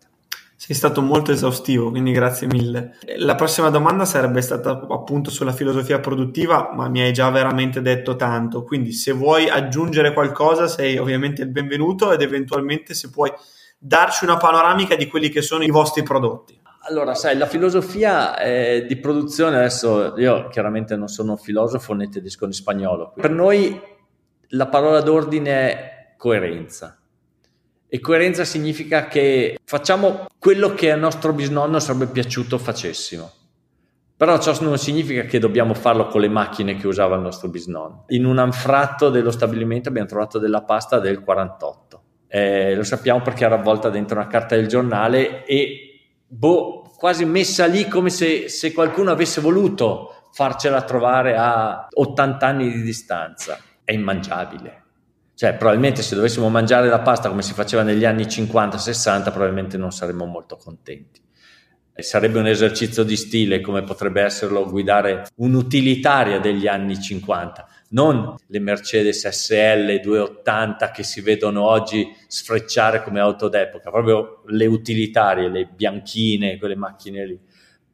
Sei 0.56 0.76
stato 0.76 1.02
molto 1.02 1.32
esaustivo, 1.32 1.90
quindi 1.90 2.12
grazie 2.12 2.48
mille. 2.48 2.96
La 3.18 3.36
prossima 3.36 3.70
domanda 3.70 4.06
sarebbe 4.06 4.42
stata 4.42 4.86
appunto 4.90 5.30
sulla 5.30 5.52
filosofia 5.52 6.00
produttiva, 6.00 6.72
ma 6.74 6.88
mi 6.88 7.02
hai 7.02 7.12
già 7.12 7.30
veramente 7.30 7.82
detto 7.82 8.16
tanto, 8.16 8.64
quindi 8.64 8.94
se 8.94 9.12
vuoi 9.12 9.50
aggiungere 9.50 10.14
qualcosa 10.14 10.68
sei 10.68 10.98
ovviamente 10.98 11.42
il 11.42 11.50
benvenuto 11.50 12.12
ed 12.14 12.22
eventualmente 12.22 12.94
se 12.94 13.10
puoi 13.10 13.32
darci 13.78 14.24
una 14.24 14.38
panoramica 14.38 14.96
di 14.96 15.08
quelli 15.08 15.30
che 15.30 15.42
sono 15.42 15.64
i 15.64 15.70
vostri 15.70 16.04
prodotti. 16.04 16.62
Allora, 16.86 17.14
sai, 17.14 17.38
la 17.38 17.46
filosofia 17.46 18.38
eh, 18.38 18.86
di 18.88 18.98
produzione, 18.98 19.58
adesso 19.58 20.18
io 20.18 20.48
chiaramente 20.50 20.96
non 20.96 21.08
sono 21.08 21.32
un 21.32 21.38
filosofo 21.38 21.94
né 21.94 22.10
tedesco 22.10 22.46
né 22.46 22.54
spagnolo, 22.54 23.14
per 23.16 23.32
noi 23.32 23.80
la 24.50 24.68
parola 24.68 25.02
d'ordine 25.02 25.52
è 25.52 26.14
coerenza 26.18 26.98
e 27.94 28.00
coerenza 28.00 28.44
significa 28.44 29.08
che 29.08 29.60
facciamo 29.64 30.26
quello 30.40 30.74
che 30.74 30.92
al 30.92 30.98
nostro 30.98 31.32
bisnonno 31.32 31.78
sarebbe 31.78 32.08
piaciuto 32.08 32.58
facessimo. 32.58 33.32
Però 34.18 34.40
ciò 34.40 34.60
non 34.62 34.80
significa 34.80 35.22
che 35.26 35.38
dobbiamo 35.38 35.76
farlo 35.76 36.08
con 36.08 36.22
le 36.22 36.28
macchine 36.28 36.76
che 36.76 36.88
usava 36.88 37.18
il 37.18 37.22
nostro 37.22 37.50
bisnonno. 37.50 38.06
In 38.08 38.26
un 38.26 38.40
anfratto 38.40 39.12
dello 39.12 39.30
stabilimento 39.30 39.90
abbiamo 39.90 40.08
trovato 40.08 40.40
della 40.40 40.64
pasta 40.64 40.98
del 40.98 41.22
48. 41.22 42.04
Eh, 42.30 42.74
lo 42.74 42.84
sappiamo 42.84 43.22
perché 43.22 43.46
era 43.46 43.60
avvolta 43.60 43.92
dentro 43.92 44.18
una 44.18 44.26
carta 44.26 44.56
del 44.56 44.66
giornale 44.66 45.46
e 45.46 46.16
boh, 46.26 46.92
quasi 46.98 47.26
messa 47.26 47.68
lì 47.68 47.88
come 47.88 48.10
se, 48.10 48.50
se 48.50 48.74
qualcuno 48.74 49.12
avesse 49.12 49.40
voluto 49.40 50.30
farcela 50.32 50.82
trovare 50.82 51.36
a 51.38 51.90
80 51.94 52.44
anni 52.44 52.72
di 52.72 52.82
distanza. 52.82 53.60
È 53.84 53.92
immangiabile 53.92 54.83
cioè, 55.36 55.56
probabilmente 55.56 56.02
se 56.04 56.16
dovessimo 56.16 56.48
mangiare 56.50 56.88
la 56.88 57.00
pasta 57.00 57.30
come 57.30 57.42
si 57.42 57.54
faceva 57.54 57.82
negli 57.82 58.06
anni 58.06 58.24
50-60, 58.24 59.24
probabilmente 59.24 59.78
non 59.78 59.92
saremmo 59.92 60.26
molto 60.26 60.58
contenti. 60.58 61.22
E 61.96 62.02
sarebbe 62.02 62.40
un 62.40 62.48
esercizio 62.48 63.04
di 63.04 63.16
stile 63.16 63.62
come 63.62 63.84
potrebbe 63.84 64.22
esserlo 64.22 64.68
guidare 64.68 65.28
un'utilitaria 65.36 66.40
degli 66.40 66.68
anni 66.68 67.00
50, 67.00 67.68
non 67.90 68.36
le 68.48 68.60
Mercedes 68.60 69.28
SL 69.28 70.00
280 70.00 70.90
che 70.90 71.04
si 71.04 71.22
vedono 71.22 71.64
oggi 71.64 72.08
sfrecciare 72.28 73.04
come 73.04 73.20
auto 73.20 73.48
d'epoca, 73.48 73.92
proprio 73.92 74.42
le 74.48 74.66
utilitarie, 74.66 75.50
le 75.50 75.66
bianchine, 75.66 76.58
quelle 76.58 76.76
macchine 76.76 77.26
lì 77.26 77.40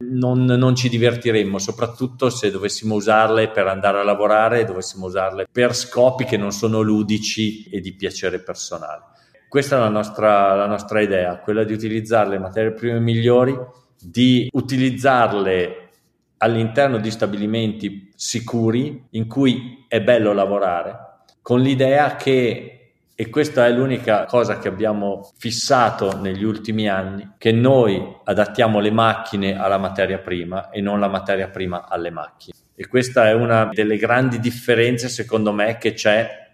non, 0.01 0.45
non, 0.45 0.75
ci 0.75 0.87
divertiremmo, 0.87 1.57
soprattutto 1.57 2.29
se 2.29 2.51
dovessimo 2.51 2.95
usarle 2.95 3.49
per 3.49 3.67
andare 3.67 3.99
a 3.99 4.03
lavorare, 4.03 4.63
dovessimo 4.63 5.07
usarle 5.07 5.47
per 5.51 5.75
scopi 5.75 6.23
che 6.23 6.37
non 6.37 6.51
sono 6.51 6.81
ludici 6.81 7.63
e 7.69 7.81
di 7.81 7.93
piacere 7.93 8.39
personale. 8.39 9.03
Questa 9.49 9.75
è 9.75 9.79
la 9.79 9.89
nostra, 9.89 10.55
la 10.55 10.67
nostra 10.67 11.01
idea, 11.01 11.39
quella 11.39 11.63
di 11.63 11.73
utilizzare 11.73 12.29
le 12.29 12.39
materie 12.39 12.71
prime 12.71 12.99
migliori, 12.99 13.57
di 14.01 14.47
utilizzarle 14.53 15.89
all'interno 16.37 16.99
di 16.99 17.11
stabilimenti 17.11 18.11
sicuri 18.15 19.07
in 19.11 19.27
cui 19.27 19.85
è 19.87 20.01
bello 20.01 20.31
lavorare, 20.31 21.23
con 21.41 21.59
l'idea 21.59 22.15
che 22.15 22.78
e 23.21 23.29
questa 23.29 23.65
è 23.65 23.71
l'unica 23.73 24.23
cosa 24.23 24.59
che 24.59 24.69
abbiamo 24.69 25.33
fissato 25.37 26.17
negli 26.21 26.45
ultimi 26.45 26.87
anni, 26.87 27.31
che 27.37 27.51
noi 27.51 28.01
adattiamo 28.23 28.79
le 28.79 28.91
macchine 28.91 29.59
alla 29.59 29.77
materia 29.77 30.19
prima 30.19 30.69
e 30.69 30.79
non 30.79 31.01
la 31.01 31.09
materia 31.09 31.49
prima 31.49 31.85
alle 31.89 32.11
macchine. 32.11 32.55
E 32.73 32.87
questa 32.87 33.27
è 33.27 33.33
una 33.33 33.71
delle 33.73 33.97
grandi 33.97 34.39
differenze, 34.39 35.09
secondo 35.09 35.51
me, 35.51 35.77
che 35.77 35.91
c'è 35.91 36.47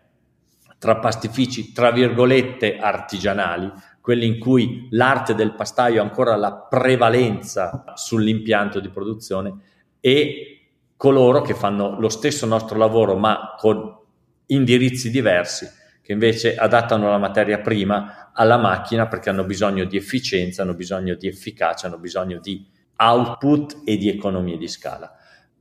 tra 0.80 0.98
pastifici, 0.98 1.72
tra 1.72 1.92
virgolette, 1.92 2.80
artigianali, 2.80 3.72
quelli 4.02 4.26
in 4.26 4.40
cui 4.40 4.88
l'arte 4.90 5.36
del 5.36 5.54
pastaio 5.54 6.02
ha 6.02 6.04
ancora 6.04 6.36
la 6.36 6.52
prevalenza 6.52 7.84
sull'impianto 7.94 8.80
di 8.80 8.90
produzione, 8.90 9.54
e 10.00 10.70
coloro 10.98 11.44
che 11.44 11.54
fanno 11.54 12.00
lo 12.00 12.10
stesso 12.10 12.48
nostro 12.48 12.80
lavoro 12.80 13.16
ma 13.18 13.54
con 13.56 13.96
indirizzi 14.48 15.12
diversi 15.12 15.84
che 16.06 16.12
invece 16.12 16.56
adattano 16.56 17.10
la 17.10 17.18
materia 17.18 17.58
prima 17.58 18.30
alla 18.32 18.58
macchina 18.58 19.08
perché 19.08 19.32
hanno 19.32 19.44
bisogno 19.44 19.86
di 19.86 19.98
efficienza, 19.98 20.62
hanno 20.62 20.76
bisogno 20.76 21.16
di 21.16 21.28
efficacia, 21.28 21.88
hanno 21.88 21.98
bisogno 21.98 22.38
di 22.40 22.64
output 22.98 23.82
e 23.84 23.98
di 23.98 24.08
economie 24.08 24.56
di 24.56 24.68
scala. 24.68 25.12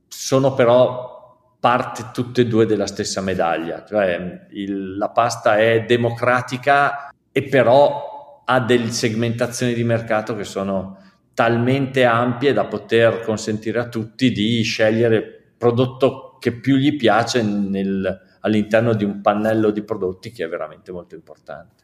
Sono 0.07 0.53
però 0.53 1.49
parte 1.59 2.11
tutte 2.13 2.41
e 2.41 2.45
due 2.45 2.67
della 2.67 2.85
stessa 2.85 3.21
medaglia, 3.21 3.83
cioè 3.85 4.45
il, 4.51 4.97
la 4.97 5.09
pasta 5.09 5.57
è 5.57 5.83
democratica 5.83 7.11
e 7.31 7.41
però 7.45 8.43
ha 8.45 8.59
delle 8.59 8.91
segmentazioni 8.91 9.73
di 9.73 9.83
mercato 9.83 10.35
che 10.35 10.43
sono 10.43 10.99
talmente 11.33 12.03
ampie 12.03 12.53
da 12.53 12.65
poter 12.65 13.21
consentire 13.21 13.79
a 13.79 13.89
tutti 13.89 14.31
di 14.31 14.61
scegliere 14.61 15.53
prodotto 15.57 16.37
che 16.39 16.51
più 16.51 16.75
gli 16.75 16.95
piace 16.95 17.41
nel, 17.41 18.21
all'interno 18.45 18.93
di 18.93 19.03
un 19.03 19.21
pannello 19.21 19.71
di 19.71 19.81
prodotti 19.81 20.31
che 20.31 20.45
è 20.45 20.47
veramente 20.47 20.91
molto 20.91 21.15
importante. 21.15 21.83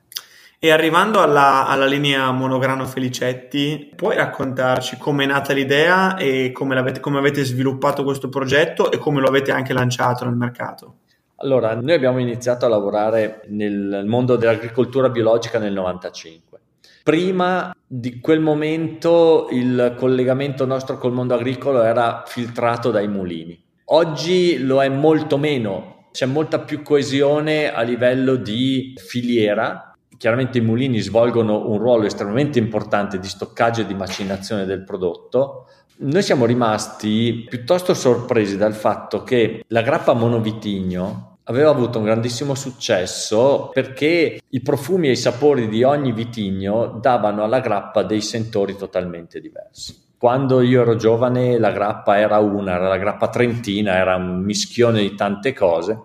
E 0.63 0.69
arrivando 0.69 1.21
alla, 1.21 1.65
alla, 1.65 1.87
linea 1.87 2.29
Monograno 2.29 2.85
Felicetti, 2.85 3.91
puoi 3.95 4.15
raccontarci 4.15 4.97
come 4.97 5.23
è 5.23 5.27
nata 5.27 5.53
l'idea 5.53 6.15
e 6.17 6.51
come, 6.51 6.99
come, 6.99 7.17
avete 7.17 7.43
sviluppato 7.43 8.03
questo 8.03 8.29
progetto 8.29 8.91
e 8.91 8.99
come 8.99 9.21
lo 9.21 9.27
avete 9.27 9.51
anche 9.51 9.73
lanciato 9.73 10.23
nel 10.23 10.35
mercato? 10.35 10.97
Allora, 11.37 11.73
noi 11.73 11.93
abbiamo 11.93 12.19
iniziato 12.19 12.67
a 12.67 12.69
lavorare 12.69 13.41
nel 13.47 14.03
mondo 14.05 14.35
dell'agricoltura 14.35 15.09
biologica 15.09 15.57
nel 15.57 15.73
95. 15.73 16.59
Prima 17.03 17.75
di 17.87 18.19
quel 18.19 18.39
momento 18.39 19.47
il 19.49 19.95
collegamento 19.97 20.67
nostro 20.67 20.99
col 20.99 21.13
mondo 21.13 21.33
agricolo 21.33 21.81
era 21.81 22.21
filtrato 22.27 22.91
dai 22.91 23.07
mulini. 23.07 23.59
Oggi 23.85 24.63
lo 24.63 24.83
è 24.83 24.89
molto 24.89 25.39
meno, 25.39 26.00
c'è 26.11 26.25
molta 26.25 26.59
più 26.59 26.81
coesione 26.81 27.71
a 27.71 27.81
livello 27.81 28.35
di 28.35 28.93
filiera 28.97 29.91
chiaramente 30.21 30.59
i 30.59 30.61
mulini 30.61 30.99
svolgono 30.99 31.67
un 31.67 31.79
ruolo 31.79 32.05
estremamente 32.05 32.59
importante 32.59 33.17
di 33.17 33.27
stoccaggio 33.27 33.81
e 33.81 33.87
di 33.87 33.95
macinazione 33.95 34.65
del 34.65 34.83
prodotto. 34.83 35.65
Noi 36.03 36.21
siamo 36.21 36.45
rimasti 36.45 37.43
piuttosto 37.49 37.95
sorpresi 37.95 38.55
dal 38.55 38.75
fatto 38.75 39.23
che 39.23 39.63
la 39.69 39.81
grappa 39.81 40.13
monovitigno 40.13 41.30
aveva 41.45 41.69
avuto 41.69 41.97
un 41.97 42.05
grandissimo 42.05 42.55
successo 42.55 43.69
perché 43.73 44.41
i 44.47 44.61
profumi 44.61 45.07
e 45.07 45.11
i 45.11 45.15
sapori 45.17 45.67
di 45.67 45.83
ogni 45.83 46.11
vitigno 46.11 46.99
davano 47.01 47.43
alla 47.43 47.59
grappa 47.59 48.03
dei 48.03 48.21
sentori 48.21 48.75
totalmente 48.75 49.39
diversi. 49.39 50.09
Quando 50.17 50.61
io 50.61 50.81
ero 50.81 50.95
giovane 50.95 51.57
la 51.57 51.71
grappa 51.71 52.19
era 52.19 52.37
una, 52.37 52.75
era 52.75 52.87
la 52.87 52.97
grappa 52.97 53.29
trentina, 53.29 53.95
era 53.95 54.15
un 54.15 54.43
mischione 54.43 55.01
di 55.01 55.15
tante 55.15 55.51
cose. 55.51 55.99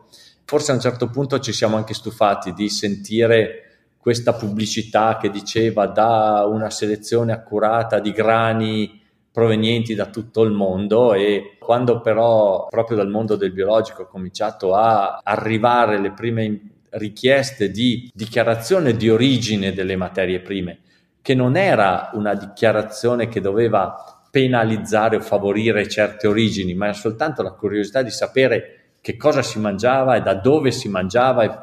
Forse 0.45 0.71
a 0.71 0.75
un 0.75 0.81
certo 0.81 1.11
punto 1.11 1.39
ci 1.39 1.53
siamo 1.53 1.77
anche 1.77 1.93
stufati 1.93 2.55
di 2.55 2.71
sentire 2.71 3.63
questa 3.99 4.33
pubblicità 4.33 5.19
che 5.21 5.31
diceva 5.31 5.87
da 5.87 6.47
una 6.49 6.71
selezione 6.71 7.33
accurata 7.33 7.99
di 7.99 8.13
grani 8.13 9.03
provenienti 9.37 9.95
da 9.95 10.07
tutto 10.07 10.45
il 10.45 10.51
mondo 10.51 11.13
e 11.13 11.59
quando 11.59 12.01
però 12.01 12.69
proprio 12.71 12.97
dal 12.97 13.11
mondo 13.11 13.37
del 13.37 13.53
biologico 13.53 14.01
ha 14.01 14.09
cominciato 14.09 14.73
a 14.73 15.21
arrivare 15.23 16.01
le 16.01 16.13
prime 16.13 16.61
richieste 16.93 17.71
di 17.71 18.11
dichiarazione 18.15 18.97
di 18.97 19.11
origine 19.11 19.75
delle 19.75 19.95
materie 19.95 20.41
prime, 20.41 20.79
che 21.21 21.35
non 21.35 21.59
era 21.59 22.09
una 22.15 22.33
dichiarazione 22.33 23.29
che 23.29 23.43
doveva 23.43 24.23
penalizzare 24.31 25.17
o 25.17 25.21
favorire 25.21 25.87
certe 25.87 26.27
origini, 26.27 26.73
ma 26.73 26.87
era 26.87 26.95
soltanto 26.95 27.43
la 27.43 27.53
curiosità 27.53 28.01
di 28.01 28.11
sapere 28.11 28.93
che 29.03 29.19
cosa 29.19 29.43
si 29.43 29.59
mangiava 29.59 30.17
e 30.17 30.23
da 30.23 30.33
dove 30.33 30.71
si 30.71 30.89
mangiava 30.89 31.43
e 31.43 31.59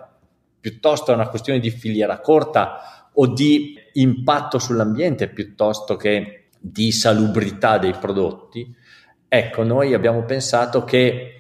piuttosto 0.59 1.09
è 1.09 1.15
una 1.15 1.27
questione 1.27 1.57
di 1.57 1.71
filiera 1.71 2.19
corta 2.19 3.09
o 3.13 3.25
di 3.25 3.75
impatto 3.93 4.59
sull'ambiente 4.59 5.27
piuttosto 5.27 5.95
che 5.95 6.37
di 6.65 6.93
salubrità 6.93 7.77
dei 7.77 7.91
prodotti, 7.91 8.73
ecco, 9.27 9.63
noi 9.63 9.93
abbiamo 9.93 10.23
pensato 10.23 10.85
che 10.85 11.35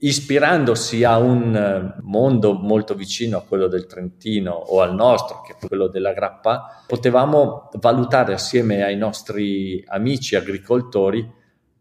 ispirandosi 0.00 1.04
a 1.04 1.16
un 1.16 1.94
mondo 2.02 2.52
molto 2.52 2.94
vicino 2.94 3.38
a 3.38 3.42
quello 3.42 3.66
del 3.66 3.86
Trentino 3.86 4.52
o 4.52 4.82
al 4.82 4.94
nostro, 4.94 5.40
che 5.40 5.54
è 5.54 5.66
quello 5.66 5.88
della 5.88 6.12
grappa, 6.12 6.84
potevamo 6.86 7.70
valutare 7.80 8.34
assieme 8.34 8.84
ai 8.84 8.96
nostri 8.96 9.82
amici 9.86 10.36
agricoltori 10.36 11.36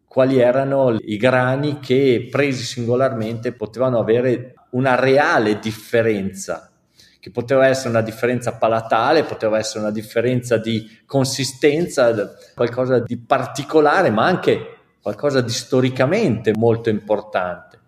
quali 0.08 0.39
erano 0.39 0.96
i 1.00 1.17
grani 1.17 1.79
che 1.79 2.29
presi 2.32 2.63
singolarmente 2.63 3.51
potevano 3.51 4.00
avere 4.00 4.53
una 4.72 4.96
reale 4.96 5.60
differenza 5.60 6.72
che 7.20 7.32
poteva 7.32 7.68
essere 7.68 7.90
una 7.90 8.02
differenza 8.02 8.58
palatale, 8.58 9.24
poteva 9.24 9.58
essere 9.58 9.80
una 9.80 9.92
differenza 9.92 10.58
di 10.58 11.00
consistenza, 11.06 12.36
qualcosa 12.56 13.00
di 13.00 13.18
particolare, 13.18 14.10
ma 14.10 14.26
anche 14.26 14.76
qualcosa 15.02 15.42
di 15.42 15.52
storicamente 15.52 16.54
molto 16.56 16.90
importante. 16.90 17.80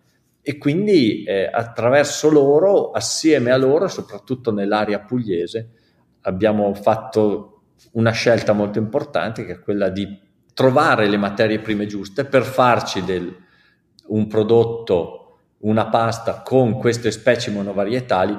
E 0.42 0.58
quindi 0.58 1.24
eh, 1.24 1.50
attraverso 1.52 2.30
loro, 2.30 2.92
assieme 2.92 3.52
a 3.52 3.58
loro, 3.58 3.88
soprattutto 3.88 4.52
nell'area 4.52 5.00
pugliese, 5.00 5.70
abbiamo 6.22 6.74
fatto 6.74 7.62
una 7.92 8.12
scelta 8.12 8.54
molto 8.54 8.80
importante 8.80 9.46
che 9.46 9.54
è 9.54 9.60
quella 9.60 9.90
di 9.90 10.28
trovare 10.54 11.08
le 11.08 11.18
materie 11.18 11.60
prime 11.60 11.86
giuste 11.86 12.26
per 12.26 12.44
farci 12.44 13.04
del, 13.04 13.34
un 14.08 14.28
prodotto, 14.28 15.38
una 15.60 15.88
pasta 15.88 16.42
con 16.42 16.78
queste 16.78 17.12
specie 17.12 17.52
monovarietali 17.52 18.38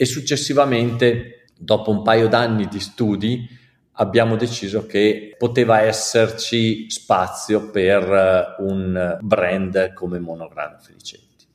e 0.00 0.04
successivamente, 0.04 1.46
dopo 1.58 1.90
un 1.90 2.02
paio 2.02 2.28
d'anni 2.28 2.68
di 2.68 2.78
studi, 2.78 3.48
abbiamo 3.94 4.36
deciso 4.36 4.86
che 4.86 5.34
poteva 5.36 5.80
esserci 5.80 6.88
spazio 6.88 7.68
per 7.70 8.02
eh, 8.04 8.62
un 8.62 9.18
brand 9.20 9.92
come 9.94 10.20
Monograno 10.20 10.78
Felicetti. 10.78 11.46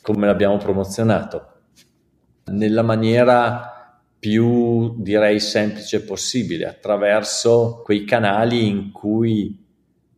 Come 0.00 0.26
l'abbiamo 0.26 0.56
promozionato? 0.56 1.46
Nella 2.46 2.82
maniera 2.82 4.00
più 4.18 5.00
direi 5.00 5.38
semplice 5.38 6.02
possibile, 6.02 6.66
attraverso 6.66 7.82
quei 7.84 8.04
canali 8.04 8.66
in 8.66 8.90
cui 8.90 9.64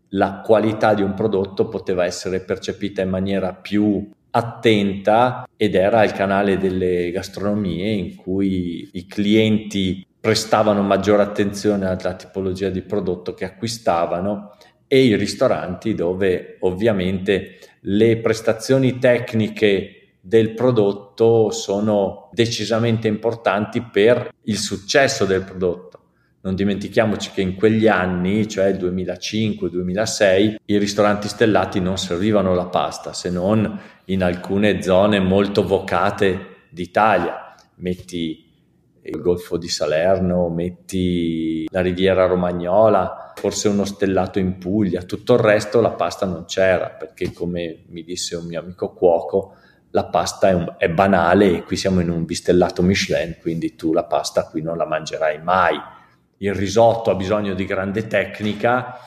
la 0.09 0.41
qualità 0.43 0.95
di 0.95 1.03
un 1.03 1.13
prodotto 1.13 1.69
poteva 1.69 2.07
essere 2.07 2.41
percepita 2.41 3.03
in 3.03 3.11
maniera 3.11 3.53
più 3.53 4.11
attenta 4.37 5.49
ed 5.57 5.75
era 5.77 6.03
il 6.03 6.13
canale 6.13 6.59
delle 6.59 7.11
gastronomie 7.13 7.91
in 7.91 8.17
cui 8.17 8.89
i 8.93 9.07
clienti 9.07 10.05
prestavano 10.21 10.83
maggiore 10.83 11.23
attenzione 11.23 11.87
alla 11.87 12.15
tipologia 12.15 12.69
di 12.69 12.83
prodotto 12.83 13.35
che 13.35 13.45
acquistavano 13.45 14.57
e 14.89 15.05
i 15.05 15.17
ristoranti 15.17 15.95
dove 15.95 16.57
ovviamente 16.61 17.59
le 17.81 18.17
prestazioni 18.19 18.99
tecniche 18.99 20.17
del 20.21 20.55
prodotto 20.55 21.51
sono 21.51 22.31
decisamente 22.33 23.07
importanti 23.07 23.83
per 23.83 24.33
il 24.45 24.57
successo 24.57 25.27
del 25.27 25.45
prodotto. 25.45 25.94
Non 26.45 26.55
dimentichiamoci 26.55 27.31
che 27.31 27.41
in 27.41 27.55
quegli 27.55 27.89
anni, 27.89 28.47
cioè 28.47 28.67
il 28.67 28.77
2005-2006, 28.77 30.57
i 30.67 30.77
ristoranti 30.77 31.27
stellati 31.27 31.81
non 31.81 31.97
servivano 31.97 32.55
la 32.55 32.67
pasta 32.67 33.15
se 33.15 33.31
non 33.31 33.81
in 34.07 34.23
alcune 34.23 34.83
zone 34.83 35.21
molto 35.21 35.67
vocate 35.67 36.67
d'Italia. 36.69 37.55
Metti 37.77 38.47
il 39.01 39.21
Golfo 39.23 39.57
di 39.57 39.69
Salerno, 39.69 40.51
metti 40.51 41.67
la 41.71 41.81
Riviera 41.81 42.27
Romagnola, 42.27 43.33
forse 43.35 43.69
uno 43.69 43.87
stellato 43.87 44.39
in 44.39 44.59
Puglia, 44.59 45.01
tutto 45.05 45.33
il 45.33 45.41
resto 45.41 45.81
la 45.81 45.93
pasta 45.93 46.27
non 46.27 46.45
c'era 46.45 46.91
perché 46.91 47.33
come 47.33 47.85
mi 47.89 48.05
disse 48.05 48.37
un 48.37 48.45
mio 48.45 48.61
amico 48.61 48.93
cuoco, 48.93 49.55
la 49.93 50.05
pasta 50.05 50.51
è, 50.51 50.53
un, 50.53 50.75
è 50.77 50.91
banale 50.91 51.57
e 51.57 51.63
qui 51.63 51.77
siamo 51.77 52.01
in 52.01 52.11
un 52.11 52.27
bistellato 52.27 52.83
Michelin, 52.83 53.39
quindi 53.41 53.77
tu 53.77 53.95
la 53.95 54.05
pasta 54.05 54.45
qui 54.45 54.61
non 54.61 54.77
la 54.77 54.87
mangerai 54.87 55.43
mai 55.43 55.94
il 56.39 56.55
risotto 56.55 57.11
ha 57.11 57.15
bisogno 57.15 57.55
di 57.55 57.65
grande 57.65 58.07
tecnica, 58.07 58.99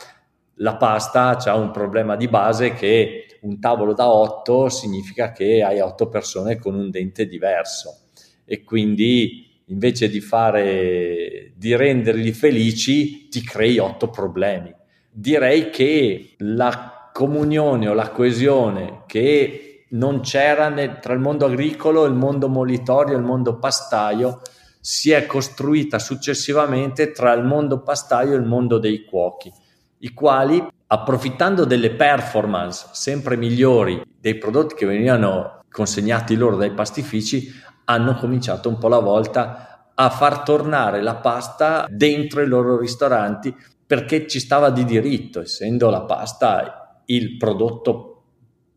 la 0.56 0.76
pasta 0.76 1.38
ha 1.38 1.56
un 1.56 1.72
problema 1.72 2.16
di 2.16 2.28
base 2.28 2.74
che 2.74 3.40
un 3.42 3.60
tavolo 3.60 3.94
da 3.94 4.10
8 4.10 4.70
significa 4.70 5.32
che 5.32 5.64
hai 5.64 5.80
8 5.80 6.08
persone 6.08 6.58
con 6.58 6.74
un 6.74 6.90
dente 6.90 7.28
diverso 7.28 8.08
e 8.46 8.64
quindi 8.64 9.62
invece 9.66 10.10
di 10.10 10.22
fare 10.22 11.52
di 11.56 11.76
renderli 11.76 12.32
felici 12.32 13.28
ti 13.28 13.42
crei 13.44 13.78
8 13.78 14.10
problemi. 14.10 14.74
Direi 15.12 15.70
che 15.70 16.36
la 16.38 17.10
comunione 17.14 17.88
o 17.88 17.94
la 17.94 18.10
coesione 18.10 19.04
che 19.06 19.86
non 19.90 20.22
c'era 20.22 20.70
nel, 20.70 21.00
tra 21.00 21.14
il 21.14 21.20
mondo 21.20 21.46
agricolo, 21.46 22.06
il 22.06 22.14
mondo 22.14 22.50
molitorio 22.50 23.18
il 23.18 23.24
mondo 23.24 23.58
pastaio 23.58 24.42
si 24.90 25.12
è 25.12 25.26
costruita 25.26 26.00
successivamente 26.00 27.12
tra 27.12 27.34
il 27.34 27.44
mondo 27.44 27.82
pastaio 27.82 28.32
e 28.32 28.38
il 28.38 28.46
mondo 28.46 28.78
dei 28.78 29.04
cuochi, 29.04 29.52
i 29.98 30.14
quali, 30.14 30.66
approfittando 30.88 31.66
delle 31.66 31.92
performance 31.92 32.88
sempre 32.94 33.36
migliori 33.36 34.02
dei 34.18 34.38
prodotti 34.38 34.76
che 34.76 34.86
venivano 34.86 35.66
consegnati 35.70 36.38
loro 36.38 36.56
dai 36.56 36.72
pastifici, 36.72 37.52
hanno 37.84 38.16
cominciato 38.16 38.70
un 38.70 38.78
po' 38.78 38.88
alla 38.88 39.00
volta 39.00 39.92
a 39.94 40.10
far 40.10 40.44
tornare 40.44 41.02
la 41.02 41.16
pasta 41.16 41.86
dentro 41.90 42.42
i 42.42 42.48
loro 42.48 42.80
ristoranti 42.80 43.54
perché 43.86 44.26
ci 44.26 44.40
stava 44.40 44.70
di 44.70 44.86
diritto, 44.86 45.42
essendo 45.42 45.90
la 45.90 46.04
pasta 46.04 47.02
il 47.08 47.36
prodotto 47.36 48.24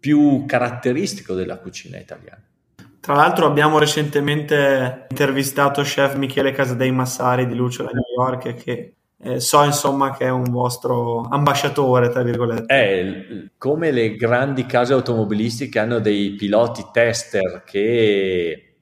più 0.00 0.44
caratteristico 0.44 1.34
della 1.34 1.58
cucina 1.58 1.98
italiana. 1.98 2.49
Tra 3.00 3.14
l'altro 3.14 3.46
abbiamo 3.46 3.78
recentemente 3.78 5.06
intervistato 5.08 5.80
chef 5.82 6.16
Michele 6.16 6.52
Casadei 6.52 6.92
Massari 6.92 7.46
di 7.46 7.54
Lucio 7.54 7.84
da 7.84 7.90
New 7.92 8.02
York 8.14 8.54
che 8.54 8.94
eh, 9.22 9.40
so 9.40 9.62
insomma 9.64 10.14
che 10.14 10.24
è 10.24 10.30
un 10.30 10.50
vostro 10.50 11.20
ambasciatore, 11.22 12.10
tra 12.10 12.22
virgolette. 12.22 12.64
È 12.66 13.48
come 13.56 13.90
le 13.90 14.16
grandi 14.16 14.66
case 14.66 14.92
automobilistiche 14.92 15.78
hanno 15.78 15.98
dei 15.98 16.34
piloti 16.34 16.86
tester 16.92 17.64
che 17.64 18.74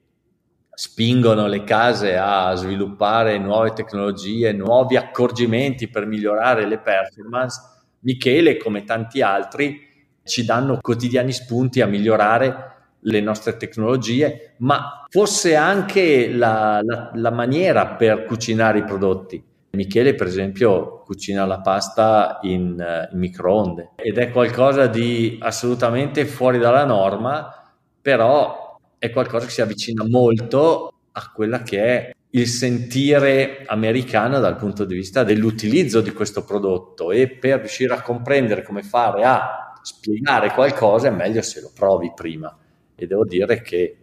spingono 0.69 1.47
le 1.47 1.63
case 1.63 2.17
a 2.17 2.55
sviluppare 2.55 3.37
nuove 3.37 3.73
tecnologie, 3.73 4.53
nuovi 4.53 4.95
accorgimenti 4.95 5.89
per 5.89 6.05
migliorare 6.05 6.65
le 6.65 6.79
performance, 6.79 7.59
Michele, 8.01 8.55
come 8.55 8.85
tanti 8.85 9.21
altri, 9.21 9.87
ci 10.23 10.45
danno 10.45 10.77
quotidiani 10.79 11.33
spunti 11.33 11.81
a 11.81 11.87
migliorare 11.87 12.68
le 13.01 13.21
nostre 13.21 13.57
tecnologie, 13.57 14.55
ma 14.57 15.05
fosse 15.09 15.55
anche 15.55 16.31
la, 16.31 16.81
la, 16.83 17.11
la 17.13 17.31
maniera 17.31 17.87
per 17.87 18.25
cucinare 18.25 18.79
i 18.79 18.83
prodotti. 18.83 19.43
Michele, 19.71 20.15
per 20.15 20.27
esempio, 20.27 21.01
cucina 21.03 21.45
la 21.45 21.61
pasta 21.61 22.39
in, 22.41 23.07
in 23.11 23.19
microonde 23.19 23.91
ed 23.95 24.17
è 24.17 24.31
qualcosa 24.31 24.87
di 24.87 25.37
assolutamente 25.39 26.25
fuori 26.25 26.57
dalla 26.57 26.85
norma, 26.85 27.71
però 28.01 28.77
è 28.97 29.11
qualcosa 29.11 29.45
che 29.45 29.51
si 29.51 29.61
avvicina 29.61 30.03
molto 30.07 30.91
a 31.11 31.31
quella 31.31 31.61
che 31.61 31.83
è 31.83 32.11
il 32.31 32.47
sentire 32.47 33.63
americano 33.65 34.39
dal 34.39 34.55
punto 34.55 34.85
di 34.85 34.95
vista 34.95 35.23
dell'utilizzo 35.23 36.01
di 36.01 36.13
questo 36.13 36.43
prodotto 36.43 37.11
e 37.11 37.27
per 37.27 37.59
riuscire 37.59 37.93
a 37.93 38.01
comprendere 38.01 38.63
come 38.63 38.83
fare 38.83 39.23
a 39.23 39.73
spiegare 39.81 40.51
qualcosa 40.51 41.07
è 41.07 41.11
meglio 41.11 41.41
se 41.41 41.61
lo 41.61 41.71
provi 41.73 42.11
prima 42.13 42.55
e 42.99 43.07
devo 43.07 43.25
dire 43.25 43.61
che 43.61 43.97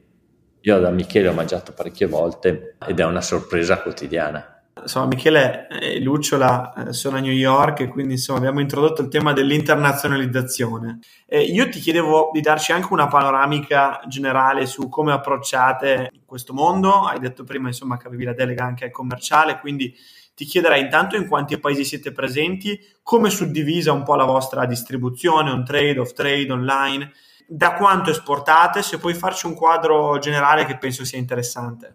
io 0.61 0.78
da 0.78 0.90
Michele 0.90 1.28
ho 1.28 1.32
mangiato 1.32 1.72
parecchie 1.72 2.06
volte 2.06 2.76
ed 2.87 2.98
è 2.98 3.04
una 3.04 3.20
sorpresa 3.20 3.80
quotidiana 3.80 4.56
insomma, 4.87 5.06
Michele 5.06 5.68
e 5.68 6.00
Lucciola 6.00 6.88
eh, 6.88 6.92
sono 6.92 7.16
a 7.16 7.20
New 7.20 7.32
York 7.32 7.80
e 7.80 7.88
quindi 7.88 8.14
insomma, 8.14 8.38
abbiamo 8.38 8.61
introdotto 8.61 9.02
il 9.02 9.09
tema 9.09 9.32
dell'internazionalizzazione. 9.32 11.00
Eh, 11.26 11.42
io 11.42 11.68
ti 11.68 11.80
chiedevo 11.80 12.30
di 12.32 12.40
darci 12.40 12.72
anche 12.72 12.92
una 12.92 13.09
panoramica 13.09 14.00
generale 14.06 14.66
su 14.66 14.88
come 14.88 15.12
approcciate 15.12 16.12
questo 16.24 16.52
mondo. 16.52 17.04
Hai 17.06 17.18
detto 17.18 17.44
prima 17.44 17.68
insomma, 17.68 17.96
che 17.96 18.06
avevi 18.06 18.24
la 18.24 18.35
delega 18.35 18.64
anche 18.64 18.85
al 18.85 18.90
commerciale, 18.90 19.59
quindi 19.59 19.94
ti 20.35 20.44
chiederei 20.44 20.82
intanto 20.82 21.16
in 21.16 21.26
quanti 21.26 21.59
paesi 21.59 21.85
siete 21.85 22.12
presenti, 22.12 22.78
come 23.02 23.30
suddivisa 23.30 23.92
un 23.92 24.02
po' 24.02 24.16
la 24.16 24.24
vostra 24.26 24.66
distribuzione, 24.66 25.50
on 25.50 25.64
trade, 25.64 25.98
off 25.98 26.12
trade, 26.12 26.52
online, 26.52 27.11
da 27.46 27.74
quanto 27.74 28.11
esportate, 28.11 28.82
se 28.82 28.98
puoi 28.98 29.14
farci 29.14 29.46
un 29.46 29.54
quadro 29.54 30.18
generale 30.18 30.64
che 30.64 30.76
penso 30.76 31.04
sia 31.04 31.18
interessante. 31.18 31.94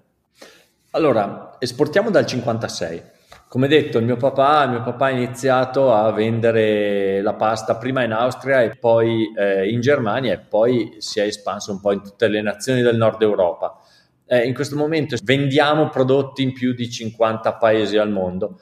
Allora, 0.92 1.56
esportiamo 1.60 2.10
dal 2.10 2.26
56. 2.26 3.04
Come 3.48 3.68
detto, 3.68 4.00
mio 4.00 4.16
papà, 4.16 4.66
mio 4.68 4.82
papà 4.82 5.08
ha 5.08 5.10
iniziato 5.10 5.94
a 5.94 6.10
vendere 6.12 7.22
la 7.22 7.34
pasta 7.34 7.76
prima 7.76 8.02
in 8.02 8.14
Austria 8.14 8.62
e 8.62 8.78
poi 8.78 9.30
eh, 9.38 9.70
in 9.70 9.82
Germania 9.82 10.34
e 10.34 10.40
poi 10.40 10.96
si 11.00 11.20
è 11.20 11.24
espanso 11.24 11.74
un 11.74 11.82
po' 11.82 11.92
in 11.92 12.02
tutte 12.02 12.30
le 12.30 12.42
nazioni 12.42 12.82
del 12.82 12.96
nord 12.96 13.22
Europa. 13.22 13.78
Eh, 14.26 14.48
in 14.48 14.54
questo 14.54 14.78
momento 14.78 15.18
vendiamo 15.22 15.90
prodotti 15.90 16.44
in 16.44 16.54
più 16.54 16.74
di 16.74 16.90
50 16.90 17.56
paesi 17.56 17.98
al 17.98 18.10
mondo. 18.10 18.58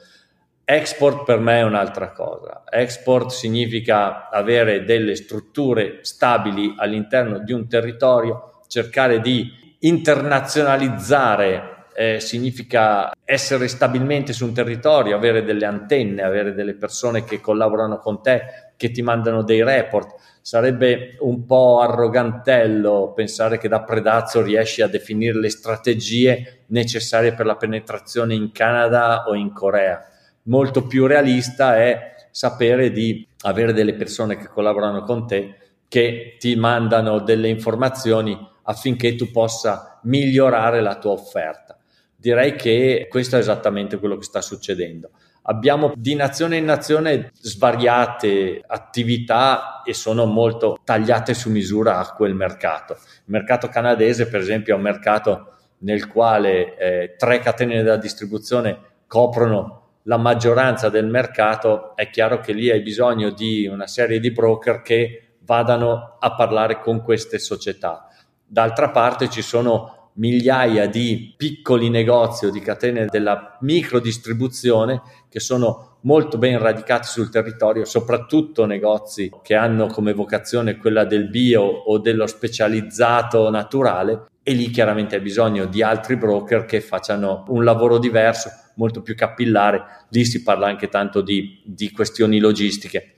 Export 0.72 1.24
per 1.24 1.40
me 1.40 1.58
è 1.58 1.62
un'altra 1.62 2.12
cosa. 2.12 2.62
Export 2.70 3.30
significa 3.30 4.30
avere 4.30 4.84
delle 4.84 5.16
strutture 5.16 5.98
stabili 6.02 6.74
all'interno 6.76 7.40
di 7.40 7.52
un 7.52 7.68
territorio, 7.68 8.60
cercare 8.68 9.20
di 9.20 9.50
internazionalizzare 9.80 11.86
eh, 11.92 12.20
significa 12.20 13.10
essere 13.24 13.66
stabilmente 13.66 14.32
su 14.32 14.46
un 14.46 14.54
territorio, 14.54 15.16
avere 15.16 15.42
delle 15.42 15.64
antenne, 15.64 16.22
avere 16.22 16.54
delle 16.54 16.74
persone 16.74 17.24
che 17.24 17.40
collaborano 17.40 17.98
con 17.98 18.22
te, 18.22 18.42
che 18.76 18.92
ti 18.92 19.02
mandano 19.02 19.42
dei 19.42 19.64
report. 19.64 20.14
Sarebbe 20.40 21.16
un 21.18 21.46
po' 21.46 21.80
arrogantello 21.80 23.12
pensare 23.12 23.58
che 23.58 23.66
da 23.66 23.82
predazzo 23.82 24.40
riesci 24.40 24.82
a 24.82 24.88
definire 24.88 25.36
le 25.36 25.50
strategie 25.50 26.60
necessarie 26.66 27.34
per 27.34 27.46
la 27.46 27.56
penetrazione 27.56 28.34
in 28.34 28.52
Canada 28.52 29.24
o 29.26 29.34
in 29.34 29.52
Corea. 29.52 30.04
Molto 30.44 30.86
più 30.86 31.06
realista 31.06 31.76
è 31.76 32.14
sapere 32.30 32.90
di 32.90 33.26
avere 33.42 33.72
delle 33.72 33.94
persone 33.94 34.36
che 34.36 34.48
collaborano 34.48 35.02
con 35.02 35.26
te, 35.26 35.56
che 35.88 36.36
ti 36.38 36.54
mandano 36.56 37.20
delle 37.20 37.48
informazioni 37.48 38.38
affinché 38.62 39.16
tu 39.16 39.30
possa 39.30 39.98
migliorare 40.04 40.80
la 40.80 40.96
tua 40.98 41.12
offerta. 41.12 41.76
Direi 42.14 42.54
che 42.54 43.06
questo 43.10 43.36
è 43.36 43.38
esattamente 43.38 43.98
quello 43.98 44.16
che 44.16 44.24
sta 44.24 44.40
succedendo. 44.40 45.10
Abbiamo 45.44 45.92
di 45.96 46.14
nazione 46.14 46.58
in 46.58 46.66
nazione 46.66 47.30
svariate 47.40 48.62
attività 48.64 49.82
e 49.82 49.94
sono 49.94 50.26
molto 50.26 50.78
tagliate 50.84 51.32
su 51.32 51.50
misura 51.50 51.98
a 51.98 52.12
quel 52.12 52.34
mercato. 52.34 52.92
Il 52.92 53.32
mercato 53.32 53.68
canadese, 53.68 54.28
per 54.28 54.40
esempio, 54.40 54.74
è 54.74 54.76
un 54.76 54.82
mercato 54.82 55.54
nel 55.78 56.06
quale 56.06 56.76
eh, 56.76 57.14
tre 57.16 57.40
catene 57.40 57.82
della 57.82 57.96
distribuzione 57.96 58.78
coprono 59.06 59.79
la 60.04 60.16
maggioranza 60.16 60.88
del 60.88 61.06
mercato. 61.06 61.94
È 61.94 62.08
chiaro 62.10 62.40
che 62.40 62.52
lì 62.52 62.70
hai 62.70 62.82
bisogno 62.82 63.30
di 63.30 63.66
una 63.66 63.86
serie 63.86 64.20
di 64.20 64.30
broker 64.30 64.82
che 64.82 65.34
vadano 65.44 66.16
a 66.18 66.34
parlare 66.34 66.80
con 66.80 67.02
queste 67.02 67.38
società. 67.38 68.08
D'altra 68.46 68.90
parte 68.90 69.28
ci 69.28 69.42
sono 69.42 70.10
migliaia 70.14 70.86
di 70.86 71.34
piccoli 71.36 71.88
negozi 71.88 72.46
o 72.46 72.50
di 72.50 72.60
catene 72.60 73.06
della 73.06 73.56
microdistribuzione 73.60 75.02
che 75.28 75.40
sono 75.40 75.98
molto 76.02 76.38
ben 76.38 76.58
radicati 76.58 77.06
sul 77.06 77.30
territorio, 77.30 77.84
soprattutto 77.84 78.66
negozi 78.66 79.30
che 79.42 79.54
hanno 79.54 79.86
come 79.86 80.12
vocazione 80.12 80.76
quella 80.76 81.04
del 81.04 81.28
bio 81.28 81.62
o 81.62 81.98
dello 81.98 82.26
specializzato 82.26 83.50
naturale 83.50 84.26
e 84.50 84.52
lì 84.52 84.70
chiaramente 84.70 85.14
hai 85.14 85.20
bisogno 85.20 85.66
di 85.66 85.80
altri 85.80 86.16
broker 86.16 86.64
che 86.64 86.80
facciano 86.80 87.44
un 87.50 87.62
lavoro 87.62 87.98
diverso, 87.98 88.50
molto 88.74 89.00
più 89.00 89.14
capillare, 89.14 90.06
lì 90.08 90.24
si 90.24 90.42
parla 90.42 90.66
anche 90.66 90.88
tanto 90.88 91.20
di, 91.20 91.62
di 91.64 91.92
questioni 91.92 92.40
logistiche 92.40 93.14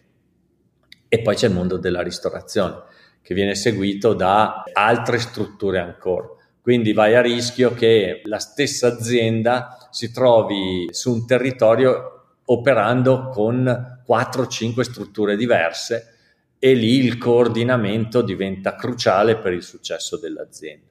e 1.09 1.23
poi 1.23 1.35
c'è 1.35 1.47
il 1.47 1.55
mondo 1.55 1.79
della 1.79 2.03
ristorazione 2.03 2.83
che 3.23 3.33
viene 3.33 3.55
seguito 3.55 4.13
da 4.13 4.65
altre 4.75 5.19
strutture 5.19 5.79
ancora. 5.79 6.29
Quindi 6.61 6.93
vai 6.93 7.15
a 7.15 7.23
rischio 7.23 7.73
che 7.73 8.21
la 8.25 8.39
stessa 8.39 8.89
azienda 8.89 9.89
si 9.91 10.13
trovi 10.13 10.87
su 10.91 11.15
un 11.15 11.27
territorio 11.27 12.41
operando 12.45 13.31
con 13.31 14.03
4-5 14.07 14.81
strutture 14.83 15.37
diverse 15.37 16.15
e 16.59 16.75
lì 16.75 17.03
il 17.03 17.17
coordinamento 17.17 18.21
diventa 18.21 18.75
cruciale 18.75 19.39
per 19.39 19.55
il 19.55 19.63
successo 19.63 20.19
dell'azienda. 20.19 20.91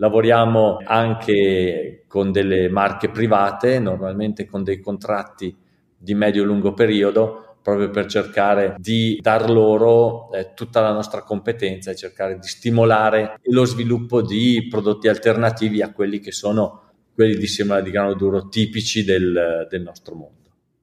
Lavoriamo 0.00 0.78
anche 0.84 2.04
con 2.06 2.30
delle 2.30 2.68
marche 2.68 3.10
private, 3.10 3.80
normalmente 3.80 4.46
con 4.46 4.62
dei 4.62 4.80
contratti 4.80 5.54
di 5.96 6.14
medio-lungo 6.14 6.72
periodo, 6.72 7.56
proprio 7.60 7.90
per 7.90 8.06
cercare 8.06 8.76
di 8.78 9.18
dar 9.20 9.50
loro 9.50 10.30
eh, 10.32 10.54
tutta 10.54 10.80
la 10.80 10.92
nostra 10.92 11.22
competenza 11.22 11.90
e 11.90 11.96
cercare 11.96 12.38
di 12.38 12.46
stimolare 12.46 13.40
lo 13.44 13.64
sviluppo 13.64 14.22
di 14.22 14.68
prodotti 14.70 15.08
alternativi 15.08 15.82
a 15.82 15.92
quelli 15.92 16.20
che 16.20 16.32
sono 16.32 16.82
quelli 17.12 17.36
di 17.36 17.48
semola 17.48 17.80
di 17.80 17.90
grano 17.90 18.14
duro 18.14 18.48
tipici 18.48 19.02
del, 19.02 19.66
del 19.68 19.82
nostro 19.82 20.14
mondo. 20.14 20.37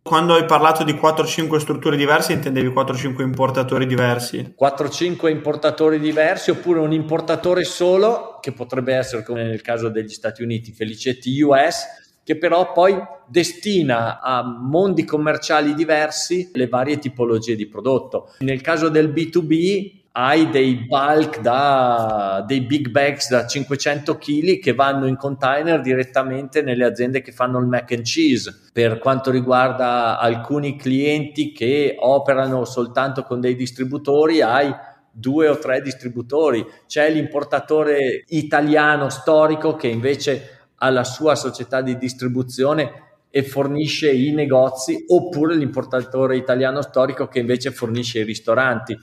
Quando 0.07 0.35
hai 0.35 0.45
parlato 0.45 0.83
di 0.83 0.93
4-5 0.93 1.57
strutture 1.57 1.97
diverse, 1.97 2.31
intendevi 2.31 2.67
4-5 2.67 3.23
importatori 3.23 3.87
diversi? 3.87 4.53
4-5 4.55 5.31
importatori 5.31 5.99
diversi 5.99 6.51
oppure 6.51 6.79
un 6.79 6.93
importatore 6.93 7.63
solo, 7.63 8.37
che 8.39 8.51
potrebbe 8.51 8.93
essere 8.93 9.23
come 9.23 9.41
nel 9.41 9.61
caso 9.61 9.89
degli 9.89 10.09
Stati 10.09 10.43
Uniti, 10.43 10.73
Felicetti 10.73 11.41
US, 11.41 11.85
che 12.23 12.37
però 12.37 12.71
poi 12.71 12.95
destina 13.25 14.21
a 14.21 14.43
mondi 14.43 15.05
commerciali 15.05 15.73
diversi 15.73 16.51
le 16.53 16.67
varie 16.67 16.99
tipologie 16.99 17.55
di 17.55 17.65
prodotto. 17.65 18.35
Nel 18.41 18.61
caso 18.61 18.89
del 18.89 19.09
B2B 19.11 20.03
hai 20.17 20.49
dei 20.49 20.75
bulk 20.75 21.41
da 21.41 22.41
dei 22.47 22.61
big 22.61 22.89
bags 22.89 23.29
da 23.29 23.45
500 23.45 24.17
kg 24.17 24.59
che 24.59 24.73
vanno 24.73 25.07
in 25.07 25.17
container 25.17 25.81
direttamente 25.81 26.61
nelle 26.61 26.85
aziende 26.85 27.21
che 27.21 27.33
fanno 27.33 27.59
il 27.59 27.65
mac 27.65 27.91
and 27.91 28.03
cheese. 28.03 28.69
Per 28.71 28.97
quanto 28.99 29.29
riguarda 29.29 30.17
alcuni 30.17 30.77
clienti 30.77 31.51
che 31.51 31.97
operano 31.99 32.63
soltanto 32.63 33.23
con 33.23 33.41
dei 33.41 33.55
distributori, 33.55 34.41
hai 34.41 34.73
due 35.11 35.49
o 35.49 35.57
tre 35.57 35.81
distributori. 35.81 36.65
C'è 36.87 37.09
l'importatore 37.09 38.23
italiano 38.29 39.09
storico 39.09 39.75
che 39.75 39.87
invece 39.87 40.69
alla 40.77 41.03
sua 41.03 41.35
società 41.35 41.81
di 41.81 41.97
distribuzione 41.97 43.03
e 43.29 43.43
fornisce 43.43 44.13
i 44.13 44.31
negozi, 44.31 45.03
oppure 45.09 45.55
l'importatore 45.55 46.37
italiano 46.37 46.81
storico 46.81 47.27
che 47.27 47.39
invece 47.39 47.71
fornisce 47.71 48.19
i 48.19 48.23
ristoranti. 48.23 48.97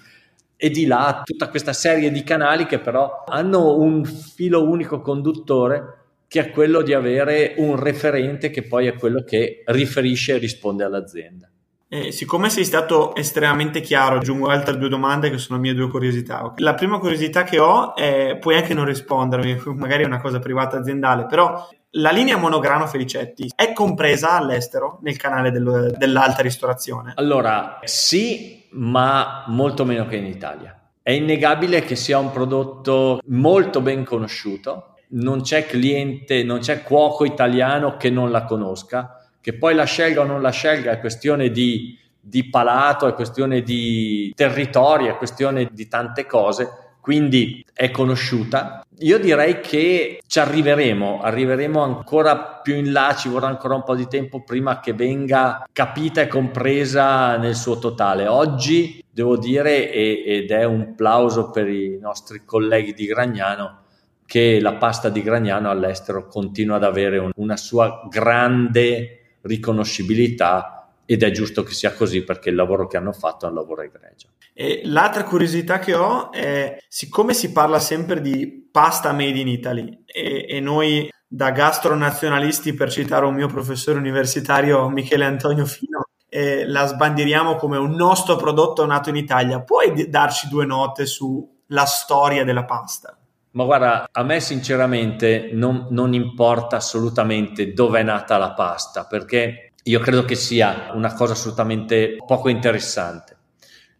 E 0.64 0.70
di 0.70 0.86
là 0.86 1.22
tutta 1.24 1.48
questa 1.48 1.72
serie 1.72 2.12
di 2.12 2.22
canali 2.22 2.66
che 2.66 2.78
però 2.78 3.24
hanno 3.26 3.78
un 3.78 4.04
filo 4.04 4.62
unico 4.62 5.00
conduttore 5.00 6.02
che 6.28 6.38
è 6.38 6.50
quello 6.52 6.82
di 6.82 6.94
avere 6.94 7.54
un 7.56 7.74
referente 7.74 8.50
che 8.50 8.62
poi 8.62 8.86
è 8.86 8.94
quello 8.94 9.24
che 9.24 9.64
riferisce 9.66 10.34
e 10.34 10.38
risponde 10.38 10.84
all'azienda. 10.84 11.50
Eh, 11.88 12.12
siccome 12.12 12.48
sei 12.48 12.64
stato 12.64 13.16
estremamente 13.16 13.80
chiaro, 13.80 14.18
aggiungo 14.18 14.46
altre 14.50 14.78
due 14.78 14.88
domande 14.88 15.30
che 15.30 15.38
sono 15.38 15.58
mie 15.58 15.74
due 15.74 15.88
curiosità. 15.88 16.54
La 16.58 16.74
prima 16.74 17.00
curiosità 17.00 17.42
che 17.42 17.58
ho 17.58 17.96
è, 17.96 18.38
puoi 18.40 18.54
anche 18.54 18.72
non 18.72 18.84
rispondermi, 18.84 19.60
magari 19.74 20.04
è 20.04 20.06
una 20.06 20.20
cosa 20.20 20.38
privata 20.38 20.76
aziendale, 20.78 21.26
però 21.26 21.68
la 21.92 22.10
linea 22.10 22.36
monograno 22.36 22.86
Felicetti 22.86 23.50
è 23.54 23.72
compresa 23.72 24.32
all'estero 24.32 24.98
nel 25.02 25.16
canale 25.16 25.50
del, 25.50 25.94
dell'alta 25.96 26.42
ristorazione? 26.42 27.12
Allora, 27.16 27.80
sì, 27.84 28.64
ma 28.70 29.44
molto 29.48 29.84
meno 29.84 30.06
che 30.06 30.16
in 30.16 30.26
Italia. 30.26 30.78
È 31.02 31.10
innegabile 31.10 31.82
che 31.82 31.96
sia 31.96 32.18
un 32.18 32.30
prodotto 32.30 33.20
molto 33.26 33.80
ben 33.80 34.04
conosciuto, 34.04 34.94
non 35.10 35.42
c'è 35.42 35.66
cliente, 35.66 36.42
non 36.42 36.60
c'è 36.60 36.82
cuoco 36.82 37.24
italiano 37.24 37.96
che 37.96 38.08
non 38.08 38.30
la 38.30 38.44
conosca 38.44 39.16
che 39.42 39.54
poi 39.54 39.74
la 39.74 39.84
scelga 39.84 40.20
o 40.20 40.24
non 40.24 40.40
la 40.40 40.50
scelga 40.50 40.92
è 40.92 41.00
questione 41.00 41.50
di, 41.50 41.98
di 42.18 42.48
palato, 42.48 43.08
è 43.08 43.12
questione 43.12 43.60
di 43.62 44.32
territorio, 44.36 45.10
è 45.10 45.16
questione 45.16 45.68
di 45.72 45.88
tante 45.88 46.26
cose, 46.26 46.91
quindi 47.02 47.66
è 47.74 47.90
conosciuta. 47.90 48.86
Io 49.00 49.18
direi 49.18 49.58
che 49.58 50.22
ci 50.24 50.38
arriveremo, 50.38 51.20
arriveremo 51.20 51.82
ancora 51.82 52.60
più 52.62 52.76
in 52.76 52.92
là, 52.92 53.12
ci 53.18 53.28
vorrà 53.28 53.48
ancora 53.48 53.74
un 53.74 53.82
po' 53.82 53.96
di 53.96 54.06
tempo 54.06 54.44
prima 54.44 54.78
che 54.78 54.92
venga 54.92 55.66
capita 55.72 56.20
e 56.20 56.28
compresa 56.28 57.36
nel 57.38 57.56
suo 57.56 57.80
totale. 57.80 58.28
Oggi 58.28 59.04
devo 59.10 59.36
dire, 59.36 59.90
ed 59.90 60.52
è 60.52 60.62
un 60.62 60.94
plauso 60.94 61.50
per 61.50 61.68
i 61.68 61.98
nostri 62.00 62.42
colleghi 62.44 62.94
di 62.94 63.06
Gragnano, 63.06 63.80
che 64.24 64.60
la 64.60 64.74
pasta 64.74 65.08
di 65.08 65.22
Gragnano 65.22 65.70
all'estero 65.70 66.28
continua 66.28 66.76
ad 66.76 66.84
avere 66.84 67.32
una 67.34 67.56
sua 67.56 68.06
grande 68.08 69.38
riconoscibilità 69.40 70.88
ed 71.04 71.24
è 71.24 71.32
giusto 71.32 71.64
che 71.64 71.72
sia 71.72 71.92
così 71.92 72.22
perché 72.22 72.50
il 72.50 72.54
lavoro 72.54 72.86
che 72.86 72.96
hanno 72.96 73.12
fatto 73.12 73.46
è 73.46 73.48
un 73.48 73.56
lavoro 73.56 73.82
egregio. 73.82 74.28
E 74.54 74.82
l'altra 74.84 75.24
curiosità 75.24 75.78
che 75.78 75.94
ho 75.94 76.30
è, 76.30 76.78
siccome 76.88 77.34
si 77.34 77.52
parla 77.52 77.78
sempre 77.78 78.20
di 78.20 78.68
pasta 78.70 79.12
made 79.12 79.38
in 79.38 79.48
Italy 79.48 80.04
e, 80.06 80.46
e 80.48 80.60
noi 80.60 81.08
da 81.26 81.50
gastronazionalisti, 81.50 82.74
per 82.74 82.90
citare 82.90 83.24
un 83.24 83.34
mio 83.34 83.48
professore 83.48 83.98
universitario 83.98 84.88
Michele 84.90 85.24
Antonio 85.24 85.64
Fino, 85.64 86.08
eh, 86.28 86.66
la 86.66 86.86
sbandieriamo 86.86 87.56
come 87.56 87.78
un 87.78 87.92
nostro 87.92 88.36
prodotto 88.36 88.84
nato 88.84 89.08
in 89.08 89.16
Italia, 89.16 89.62
puoi 89.62 90.10
darci 90.10 90.48
due 90.48 90.66
note 90.66 91.06
sulla 91.06 91.86
storia 91.86 92.44
della 92.44 92.64
pasta? 92.64 93.16
Ma 93.52 93.64
guarda, 93.64 94.08
a 94.10 94.22
me 94.22 94.40
sinceramente 94.40 95.50
non, 95.52 95.88
non 95.90 96.14
importa 96.14 96.76
assolutamente 96.76 97.72
dove 97.72 98.00
è 98.00 98.02
nata 98.02 98.38
la 98.38 98.52
pasta, 98.52 99.04
perché 99.04 99.72
io 99.82 100.00
credo 100.00 100.24
che 100.24 100.34
sia 100.34 100.90
una 100.94 101.12
cosa 101.12 101.32
assolutamente 101.32 102.16
poco 102.26 102.48
interessante. 102.48 103.36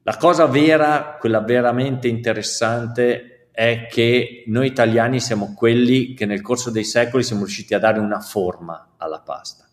La 0.05 0.17
cosa 0.17 0.47
vera, 0.47 1.17
quella 1.19 1.41
veramente 1.41 2.09
interessante, 2.09 3.49
è 3.53 3.87
che 3.89 4.45
noi 4.47 4.67
italiani 4.67 5.21
siamo 5.21 5.55
quelli 5.55 6.15
che 6.15 6.27
nel 6.27 6.41
corso 6.41 6.71
dei 6.71 6.85
secoli 6.85 7.23
siamo 7.23 7.43
riusciti 7.43 7.75
a 7.75 7.79
dare 7.79 8.01
una 8.01 8.21
forma 8.21 8.95
alla 8.97 9.21
pasta. 9.21 9.69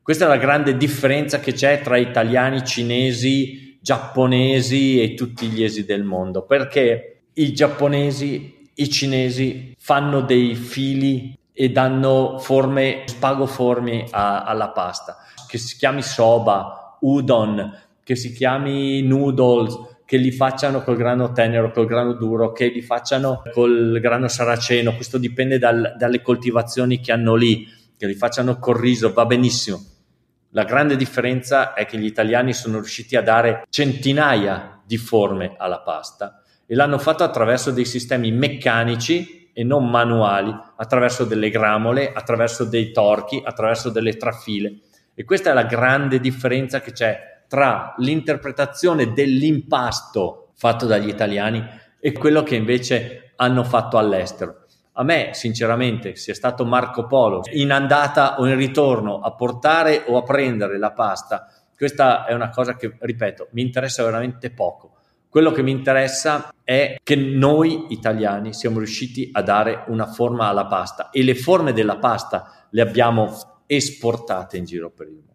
Questa 0.00 0.24
è 0.24 0.28
la 0.28 0.36
grande 0.36 0.76
differenza 0.76 1.40
che 1.40 1.52
c'è 1.52 1.82
tra 1.82 1.98
italiani, 1.98 2.64
cinesi, 2.64 3.78
giapponesi 3.80 5.02
e 5.02 5.14
tutti 5.14 5.48
gli 5.48 5.62
esi 5.62 5.84
del 5.84 6.04
mondo, 6.04 6.42
perché 6.46 7.22
i 7.34 7.52
giapponesi 7.52 8.56
i 8.80 8.88
cinesi 8.88 9.74
fanno 9.78 10.20
dei 10.22 10.54
fili 10.54 11.36
e 11.52 11.70
danno 11.70 12.38
forme, 12.38 13.02
spagoformi 13.06 14.06
alla 14.10 14.70
pasta, 14.70 15.18
che 15.48 15.58
si 15.58 15.76
chiami 15.76 16.02
soba, 16.02 16.96
udon, 17.00 17.86
che 18.08 18.16
si 18.16 18.32
chiami 18.32 19.02
noodles, 19.02 19.78
che 20.06 20.16
li 20.16 20.30
facciano 20.30 20.82
col 20.82 20.96
grano 20.96 21.32
tenero, 21.32 21.70
col 21.70 21.84
grano 21.84 22.14
duro, 22.14 22.52
che 22.52 22.68
li 22.68 22.80
facciano 22.80 23.42
col 23.52 23.98
grano 24.00 24.28
saraceno, 24.28 24.94
questo 24.94 25.18
dipende 25.18 25.58
dal, 25.58 25.92
dalle 25.98 26.22
coltivazioni 26.22 27.00
che 27.00 27.12
hanno 27.12 27.34
lì, 27.34 27.68
che 27.98 28.06
li 28.06 28.14
facciano 28.14 28.58
col 28.58 28.76
riso, 28.76 29.12
va 29.12 29.26
benissimo. 29.26 29.78
La 30.52 30.64
grande 30.64 30.96
differenza 30.96 31.74
è 31.74 31.84
che 31.84 31.98
gli 31.98 32.06
italiani 32.06 32.54
sono 32.54 32.76
riusciti 32.76 33.14
a 33.14 33.20
dare 33.20 33.66
centinaia 33.68 34.80
di 34.86 34.96
forme 34.96 35.52
alla 35.58 35.82
pasta 35.82 36.42
e 36.64 36.74
l'hanno 36.74 36.96
fatto 36.96 37.24
attraverso 37.24 37.72
dei 37.72 37.84
sistemi 37.84 38.32
meccanici 38.32 39.50
e 39.52 39.62
non 39.64 39.86
manuali, 39.90 40.50
attraverso 40.76 41.26
delle 41.26 41.50
gramole, 41.50 42.10
attraverso 42.10 42.64
dei 42.64 42.90
torchi, 42.90 43.42
attraverso 43.44 43.90
delle 43.90 44.16
trafile. 44.16 44.78
E 45.14 45.24
questa 45.24 45.50
è 45.50 45.52
la 45.52 45.64
grande 45.64 46.20
differenza 46.20 46.80
che 46.80 46.92
c'è 46.92 47.36
tra 47.48 47.94
l'interpretazione 47.98 49.12
dell'impasto 49.12 50.52
fatto 50.54 50.86
dagli 50.86 51.08
italiani 51.08 51.64
e 51.98 52.12
quello 52.12 52.42
che 52.42 52.54
invece 52.54 53.32
hanno 53.36 53.64
fatto 53.64 53.98
all'estero. 53.98 54.64
A 54.92 55.04
me, 55.04 55.30
sinceramente, 55.32 56.16
sia 56.16 56.34
stato 56.34 56.64
Marco 56.64 57.06
Polo 57.06 57.42
in 57.52 57.70
andata 57.72 58.38
o 58.38 58.46
in 58.46 58.56
ritorno 58.56 59.20
a 59.20 59.32
portare 59.32 60.04
o 60.06 60.16
a 60.16 60.22
prendere 60.22 60.76
la 60.78 60.92
pasta, 60.92 61.46
questa 61.76 62.26
è 62.26 62.34
una 62.34 62.50
cosa 62.50 62.74
che, 62.74 62.96
ripeto, 62.98 63.48
mi 63.52 63.62
interessa 63.62 64.02
veramente 64.02 64.50
poco. 64.50 64.96
Quello 65.28 65.52
che 65.52 65.62
mi 65.62 65.70
interessa 65.70 66.52
è 66.64 66.96
che 67.00 67.14
noi 67.14 67.86
italiani 67.90 68.52
siamo 68.52 68.78
riusciti 68.78 69.28
a 69.30 69.42
dare 69.42 69.84
una 69.86 70.06
forma 70.06 70.48
alla 70.48 70.66
pasta 70.66 71.10
e 71.10 71.22
le 71.22 71.36
forme 71.36 71.72
della 71.72 71.98
pasta 71.98 72.66
le 72.70 72.80
abbiamo 72.80 73.62
esportate 73.66 74.56
in 74.56 74.64
giro 74.64 74.90
per 74.90 75.06
il 75.06 75.12
mondo. 75.12 75.27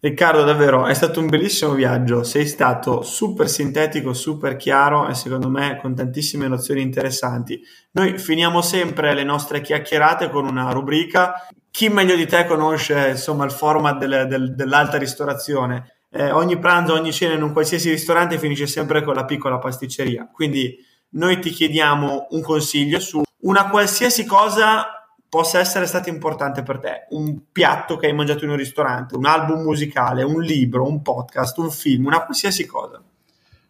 Riccardo, 0.00 0.44
davvero 0.44 0.86
è 0.86 0.94
stato 0.94 1.20
un 1.20 1.28
bellissimo 1.28 1.74
viaggio, 1.74 2.22
sei 2.24 2.46
stato 2.46 3.02
super 3.02 3.48
sintetico, 3.48 4.14
super 4.14 4.56
chiaro 4.56 5.08
e 5.08 5.14
secondo 5.14 5.50
me 5.50 5.78
con 5.80 5.94
tantissime 5.94 6.48
nozioni 6.48 6.80
interessanti. 6.80 7.60
Noi 7.92 8.18
finiamo 8.18 8.62
sempre 8.62 9.12
le 9.14 9.24
nostre 9.24 9.60
chiacchierate 9.60 10.30
con 10.30 10.46
una 10.46 10.72
rubrica. 10.72 11.46
Chi 11.70 11.88
meglio 11.88 12.16
di 12.16 12.26
te 12.26 12.46
conosce 12.46 13.10
insomma 13.10 13.44
il 13.44 13.50
format 13.50 13.98
del, 13.98 14.26
del, 14.26 14.54
dell'alta 14.54 14.96
ristorazione? 14.96 15.98
eh, 16.10 16.30
ogni 16.30 16.58
pranzo, 16.58 16.94
ogni 16.94 17.12
cena 17.12 17.34
in 17.34 17.42
un 17.42 17.52
qualsiasi 17.52 17.90
ristorante 17.90 18.38
finisce 18.38 18.66
sempre 18.66 19.02
con 19.02 19.14
la 19.14 19.24
piccola 19.24 19.58
pasticceria. 19.58 20.28
Quindi 20.32 20.76
noi 21.10 21.38
ti 21.38 21.50
chiediamo 21.50 22.28
un 22.30 22.42
consiglio 22.42 23.00
su 23.00 23.22
una 23.42 23.70
qualsiasi 23.70 24.26
cosa 24.26 24.99
possa 25.30 25.60
essere 25.60 25.86
stata 25.86 26.10
importante 26.10 26.62
per 26.64 26.80
te, 26.80 27.06
un 27.10 27.38
piatto 27.52 27.96
che 27.96 28.08
hai 28.08 28.12
mangiato 28.12 28.44
in 28.44 28.50
un 28.50 28.56
ristorante, 28.56 29.16
un 29.16 29.24
album 29.24 29.62
musicale, 29.62 30.24
un 30.24 30.42
libro, 30.42 30.84
un 30.84 31.00
podcast, 31.00 31.56
un 31.58 31.70
film, 31.70 32.06
una 32.06 32.24
qualsiasi 32.24 32.66
cosa. 32.66 33.00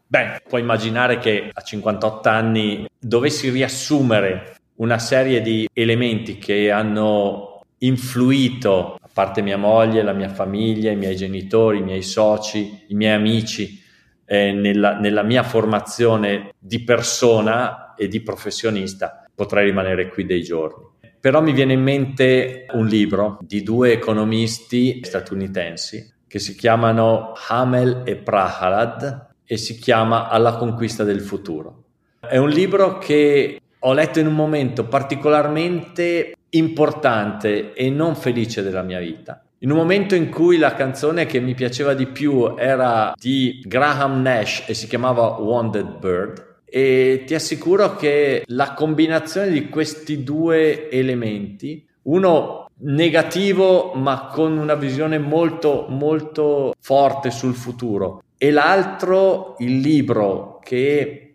Beh, 0.06 0.42
puoi 0.48 0.62
immaginare 0.62 1.18
che 1.18 1.50
a 1.52 1.60
58 1.60 2.28
anni 2.28 2.88
dovessi 2.98 3.50
riassumere 3.50 4.56
una 4.76 4.98
serie 4.98 5.42
di 5.42 5.68
elementi 5.72 6.38
che 6.38 6.70
hanno 6.70 7.60
influito 7.78 8.98
parte 9.12 9.42
mia 9.42 9.58
moglie, 9.58 10.02
la 10.02 10.14
mia 10.14 10.30
famiglia, 10.30 10.90
i 10.90 10.96
miei 10.96 11.14
genitori, 11.14 11.78
i 11.78 11.82
miei 11.82 12.02
soci, 12.02 12.86
i 12.88 12.94
miei 12.94 13.14
amici, 13.14 13.82
eh, 14.24 14.52
nella, 14.52 14.98
nella 14.98 15.22
mia 15.22 15.42
formazione 15.42 16.54
di 16.58 16.82
persona 16.82 17.94
e 17.94 18.08
di 18.08 18.22
professionista, 18.22 19.26
potrei 19.34 19.66
rimanere 19.66 20.08
qui 20.08 20.24
dei 20.24 20.42
giorni. 20.42 20.86
Però 21.20 21.42
mi 21.42 21.52
viene 21.52 21.74
in 21.74 21.82
mente 21.82 22.66
un 22.72 22.86
libro 22.86 23.38
di 23.42 23.62
due 23.62 23.92
economisti 23.92 25.00
statunitensi 25.02 26.14
che 26.26 26.38
si 26.38 26.54
chiamano 26.54 27.34
Hamel 27.48 28.02
e 28.06 28.16
Prahalad 28.16 29.28
e 29.44 29.56
si 29.58 29.78
chiama 29.78 30.28
Alla 30.28 30.56
conquista 30.56 31.04
del 31.04 31.20
futuro. 31.20 31.84
È 32.20 32.38
un 32.38 32.48
libro 32.48 32.98
che 32.98 33.60
ho 33.78 33.92
letto 33.92 34.18
in 34.18 34.28
un 34.28 34.34
momento 34.34 34.86
particolarmente 34.86 36.34
importante 36.50 37.74
e 37.74 37.90
non 37.90 38.14
felice 38.14 38.62
della 38.62 38.82
mia 38.82 38.98
vita. 38.98 39.42
In 39.58 39.70
un 39.70 39.76
momento 39.76 40.14
in 40.14 40.30
cui 40.30 40.56
la 40.56 40.74
canzone 40.74 41.26
che 41.26 41.38
mi 41.38 41.54
piaceva 41.54 41.92
di 41.92 42.06
più 42.06 42.54
era 42.56 43.12
di 43.14 43.62
Graham 43.66 44.22
Nash 44.22 44.64
e 44.66 44.72
si 44.72 44.86
chiamava 44.86 45.36
Wounded 45.36 45.98
Bird, 45.98 46.49
e 46.70 47.24
ti 47.26 47.34
assicuro 47.34 47.96
che 47.96 48.44
la 48.46 48.74
combinazione 48.74 49.50
di 49.50 49.68
questi 49.68 50.22
due 50.22 50.88
elementi, 50.88 51.84
uno 52.02 52.68
negativo 52.82 53.92
ma 53.94 54.28
con 54.32 54.56
una 54.56 54.74
visione 54.74 55.18
molto 55.18 55.86
molto 55.88 56.74
forte 56.80 57.30
sul 57.30 57.54
futuro 57.54 58.22
e 58.38 58.50
l'altro 58.50 59.56
il 59.58 59.80
libro 59.80 60.60
che 60.62 61.30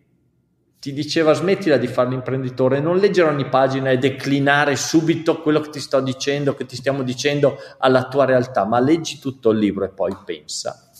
ti 0.85 0.93
diceva 0.93 1.33
smettila 1.33 1.77
di 1.77 1.87
fare 1.87 2.09
l'imprenditore, 2.09 2.79
non 2.79 2.97
leggere 2.97 3.29
ogni 3.29 3.49
pagina 3.49 3.89
e 3.89 3.97
declinare 3.97 4.75
subito 4.75 5.41
quello 5.41 5.59
che 5.59 5.69
ti 5.69 5.79
sto 5.79 5.99
dicendo, 5.99 6.53
che 6.53 6.67
ti 6.67 6.75
stiamo 6.75 7.01
dicendo 7.01 7.57
alla 7.79 8.07
tua 8.07 8.25
realtà, 8.25 8.65
ma 8.65 8.79
leggi 8.79 9.17
tutto 9.17 9.49
il 9.49 9.57
libro 9.57 9.85
e 9.85 9.89
poi 9.89 10.15
pensa. 10.23 10.91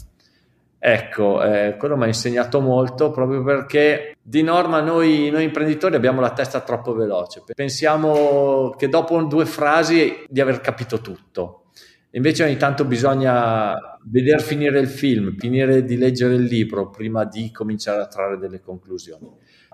Ecco, 0.87 1.41
eh, 1.41 1.77
quello 1.79 1.97
mi 1.97 2.03
ha 2.03 2.07
insegnato 2.07 2.59
molto 2.59 3.09
proprio 3.09 3.43
perché 3.43 4.17
di 4.21 4.43
norma 4.43 4.81
noi, 4.81 5.31
noi, 5.31 5.45
imprenditori 5.45 5.95
abbiamo 5.95 6.21
la 6.21 6.29
testa 6.29 6.59
troppo 6.61 6.93
veloce. 6.93 7.41
Pensiamo 7.55 8.75
che 8.77 8.87
dopo 8.87 9.19
due 9.23 9.47
frasi 9.47 10.25
di 10.29 10.41
aver 10.41 10.61
capito 10.61 11.01
tutto. 11.01 11.71
Invece 12.11 12.43
ogni 12.43 12.57
tanto 12.57 12.85
bisogna 12.85 13.97
vedere 14.03 14.37
finire 14.43 14.77
il 14.77 14.87
film, 14.87 15.35
finire 15.39 15.83
di 15.83 15.97
leggere 15.97 16.35
il 16.35 16.43
libro 16.43 16.91
prima 16.91 17.25
di 17.25 17.49
cominciare 17.51 18.03
a 18.03 18.07
trarre 18.07 18.37
delle 18.37 18.61
conclusioni. 18.61 19.27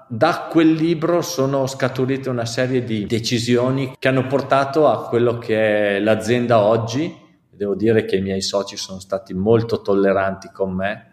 Da 0.07 0.47
quel 0.49 0.71
libro 0.71 1.21
sono 1.21 1.67
scaturite 1.67 2.29
una 2.29 2.45
serie 2.45 2.85
di 2.85 3.05
decisioni 3.05 3.95
che 3.99 4.07
hanno 4.07 4.27
portato 4.27 4.87
a 4.87 5.05
quello 5.09 5.37
che 5.37 5.97
è 5.97 5.99
l'azienda 5.99 6.61
oggi. 6.61 7.13
Devo 7.61 7.75
dire 7.75 8.05
che 8.05 8.15
i 8.15 8.21
miei 8.23 8.41
soci 8.41 8.75
sono 8.75 8.99
stati 8.99 9.35
molto 9.35 9.83
tolleranti 9.83 10.49
con 10.51 10.73
me 10.73 11.09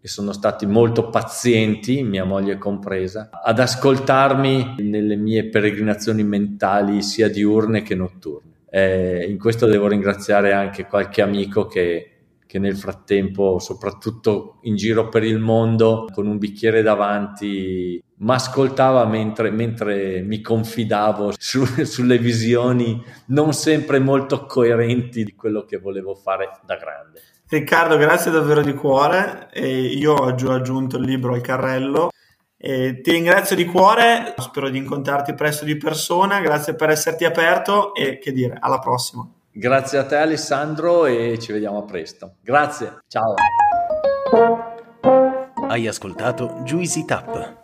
e 0.00 0.08
sono 0.08 0.32
stati 0.32 0.66
molto 0.66 1.08
pazienti, 1.08 2.02
mia 2.02 2.24
moglie 2.24 2.58
compresa, 2.58 3.28
ad 3.30 3.60
ascoltarmi 3.60 4.74
nelle 4.78 5.14
mie 5.14 5.48
peregrinazioni 5.50 6.24
mentali 6.24 7.00
sia 7.00 7.30
diurne 7.30 7.82
che 7.82 7.94
notturne. 7.94 8.62
Eh, 8.68 9.24
in 9.28 9.38
questo 9.38 9.66
devo 9.66 9.86
ringraziare 9.86 10.52
anche 10.52 10.88
qualche 10.88 11.22
amico 11.22 11.66
che, 11.66 12.10
che, 12.44 12.58
nel 12.58 12.76
frattempo, 12.76 13.60
soprattutto 13.60 14.58
in 14.62 14.74
giro 14.74 15.08
per 15.08 15.22
il 15.22 15.38
mondo, 15.38 16.08
con 16.12 16.26
un 16.26 16.38
bicchiere 16.38 16.82
davanti, 16.82 18.02
mi 18.24 18.32
ascoltava 18.32 19.04
mentre, 19.04 19.50
mentre, 19.50 20.22
mi 20.22 20.40
confidavo 20.40 21.34
su, 21.38 21.64
sulle 21.84 22.18
visioni 22.18 23.02
non 23.26 23.52
sempre 23.52 23.98
molto 23.98 24.46
coerenti 24.46 25.24
di 25.24 25.34
quello 25.34 25.64
che 25.64 25.78
volevo 25.78 26.14
fare 26.14 26.58
da 26.64 26.76
grande. 26.76 27.20
Riccardo, 27.46 27.98
grazie 27.98 28.30
davvero 28.30 28.62
di 28.62 28.72
cuore. 28.72 29.48
E 29.52 29.68
io 29.68 30.14
ho 30.14 30.24
aggiunto 30.24 30.96
il 30.96 31.04
libro 31.04 31.34
al 31.34 31.42
carrello 31.42 32.10
e 32.56 33.02
ti 33.02 33.10
ringrazio 33.10 33.54
di 33.56 33.66
cuore, 33.66 34.34
spero 34.38 34.70
di 34.70 34.78
incontrarti 34.78 35.34
presto 35.34 35.66
di 35.66 35.76
persona, 35.76 36.40
grazie 36.40 36.74
per 36.74 36.88
esserti 36.88 37.26
aperto 37.26 37.94
e 37.94 38.18
che 38.18 38.32
dire, 38.32 38.56
alla 38.58 38.78
prossima. 38.78 39.28
Grazie 39.52 39.98
a 39.98 40.06
te 40.06 40.16
Alessandro 40.16 41.04
e 41.04 41.38
ci 41.38 41.52
vediamo 41.52 41.78
a 41.78 41.82
presto. 41.82 42.36
Grazie, 42.40 43.02
ciao. 43.06 43.34
Hai 45.68 45.86
ascoltato 45.86 46.60
Juicy 46.64 47.00
It 47.00 47.10
Up. 47.10 47.63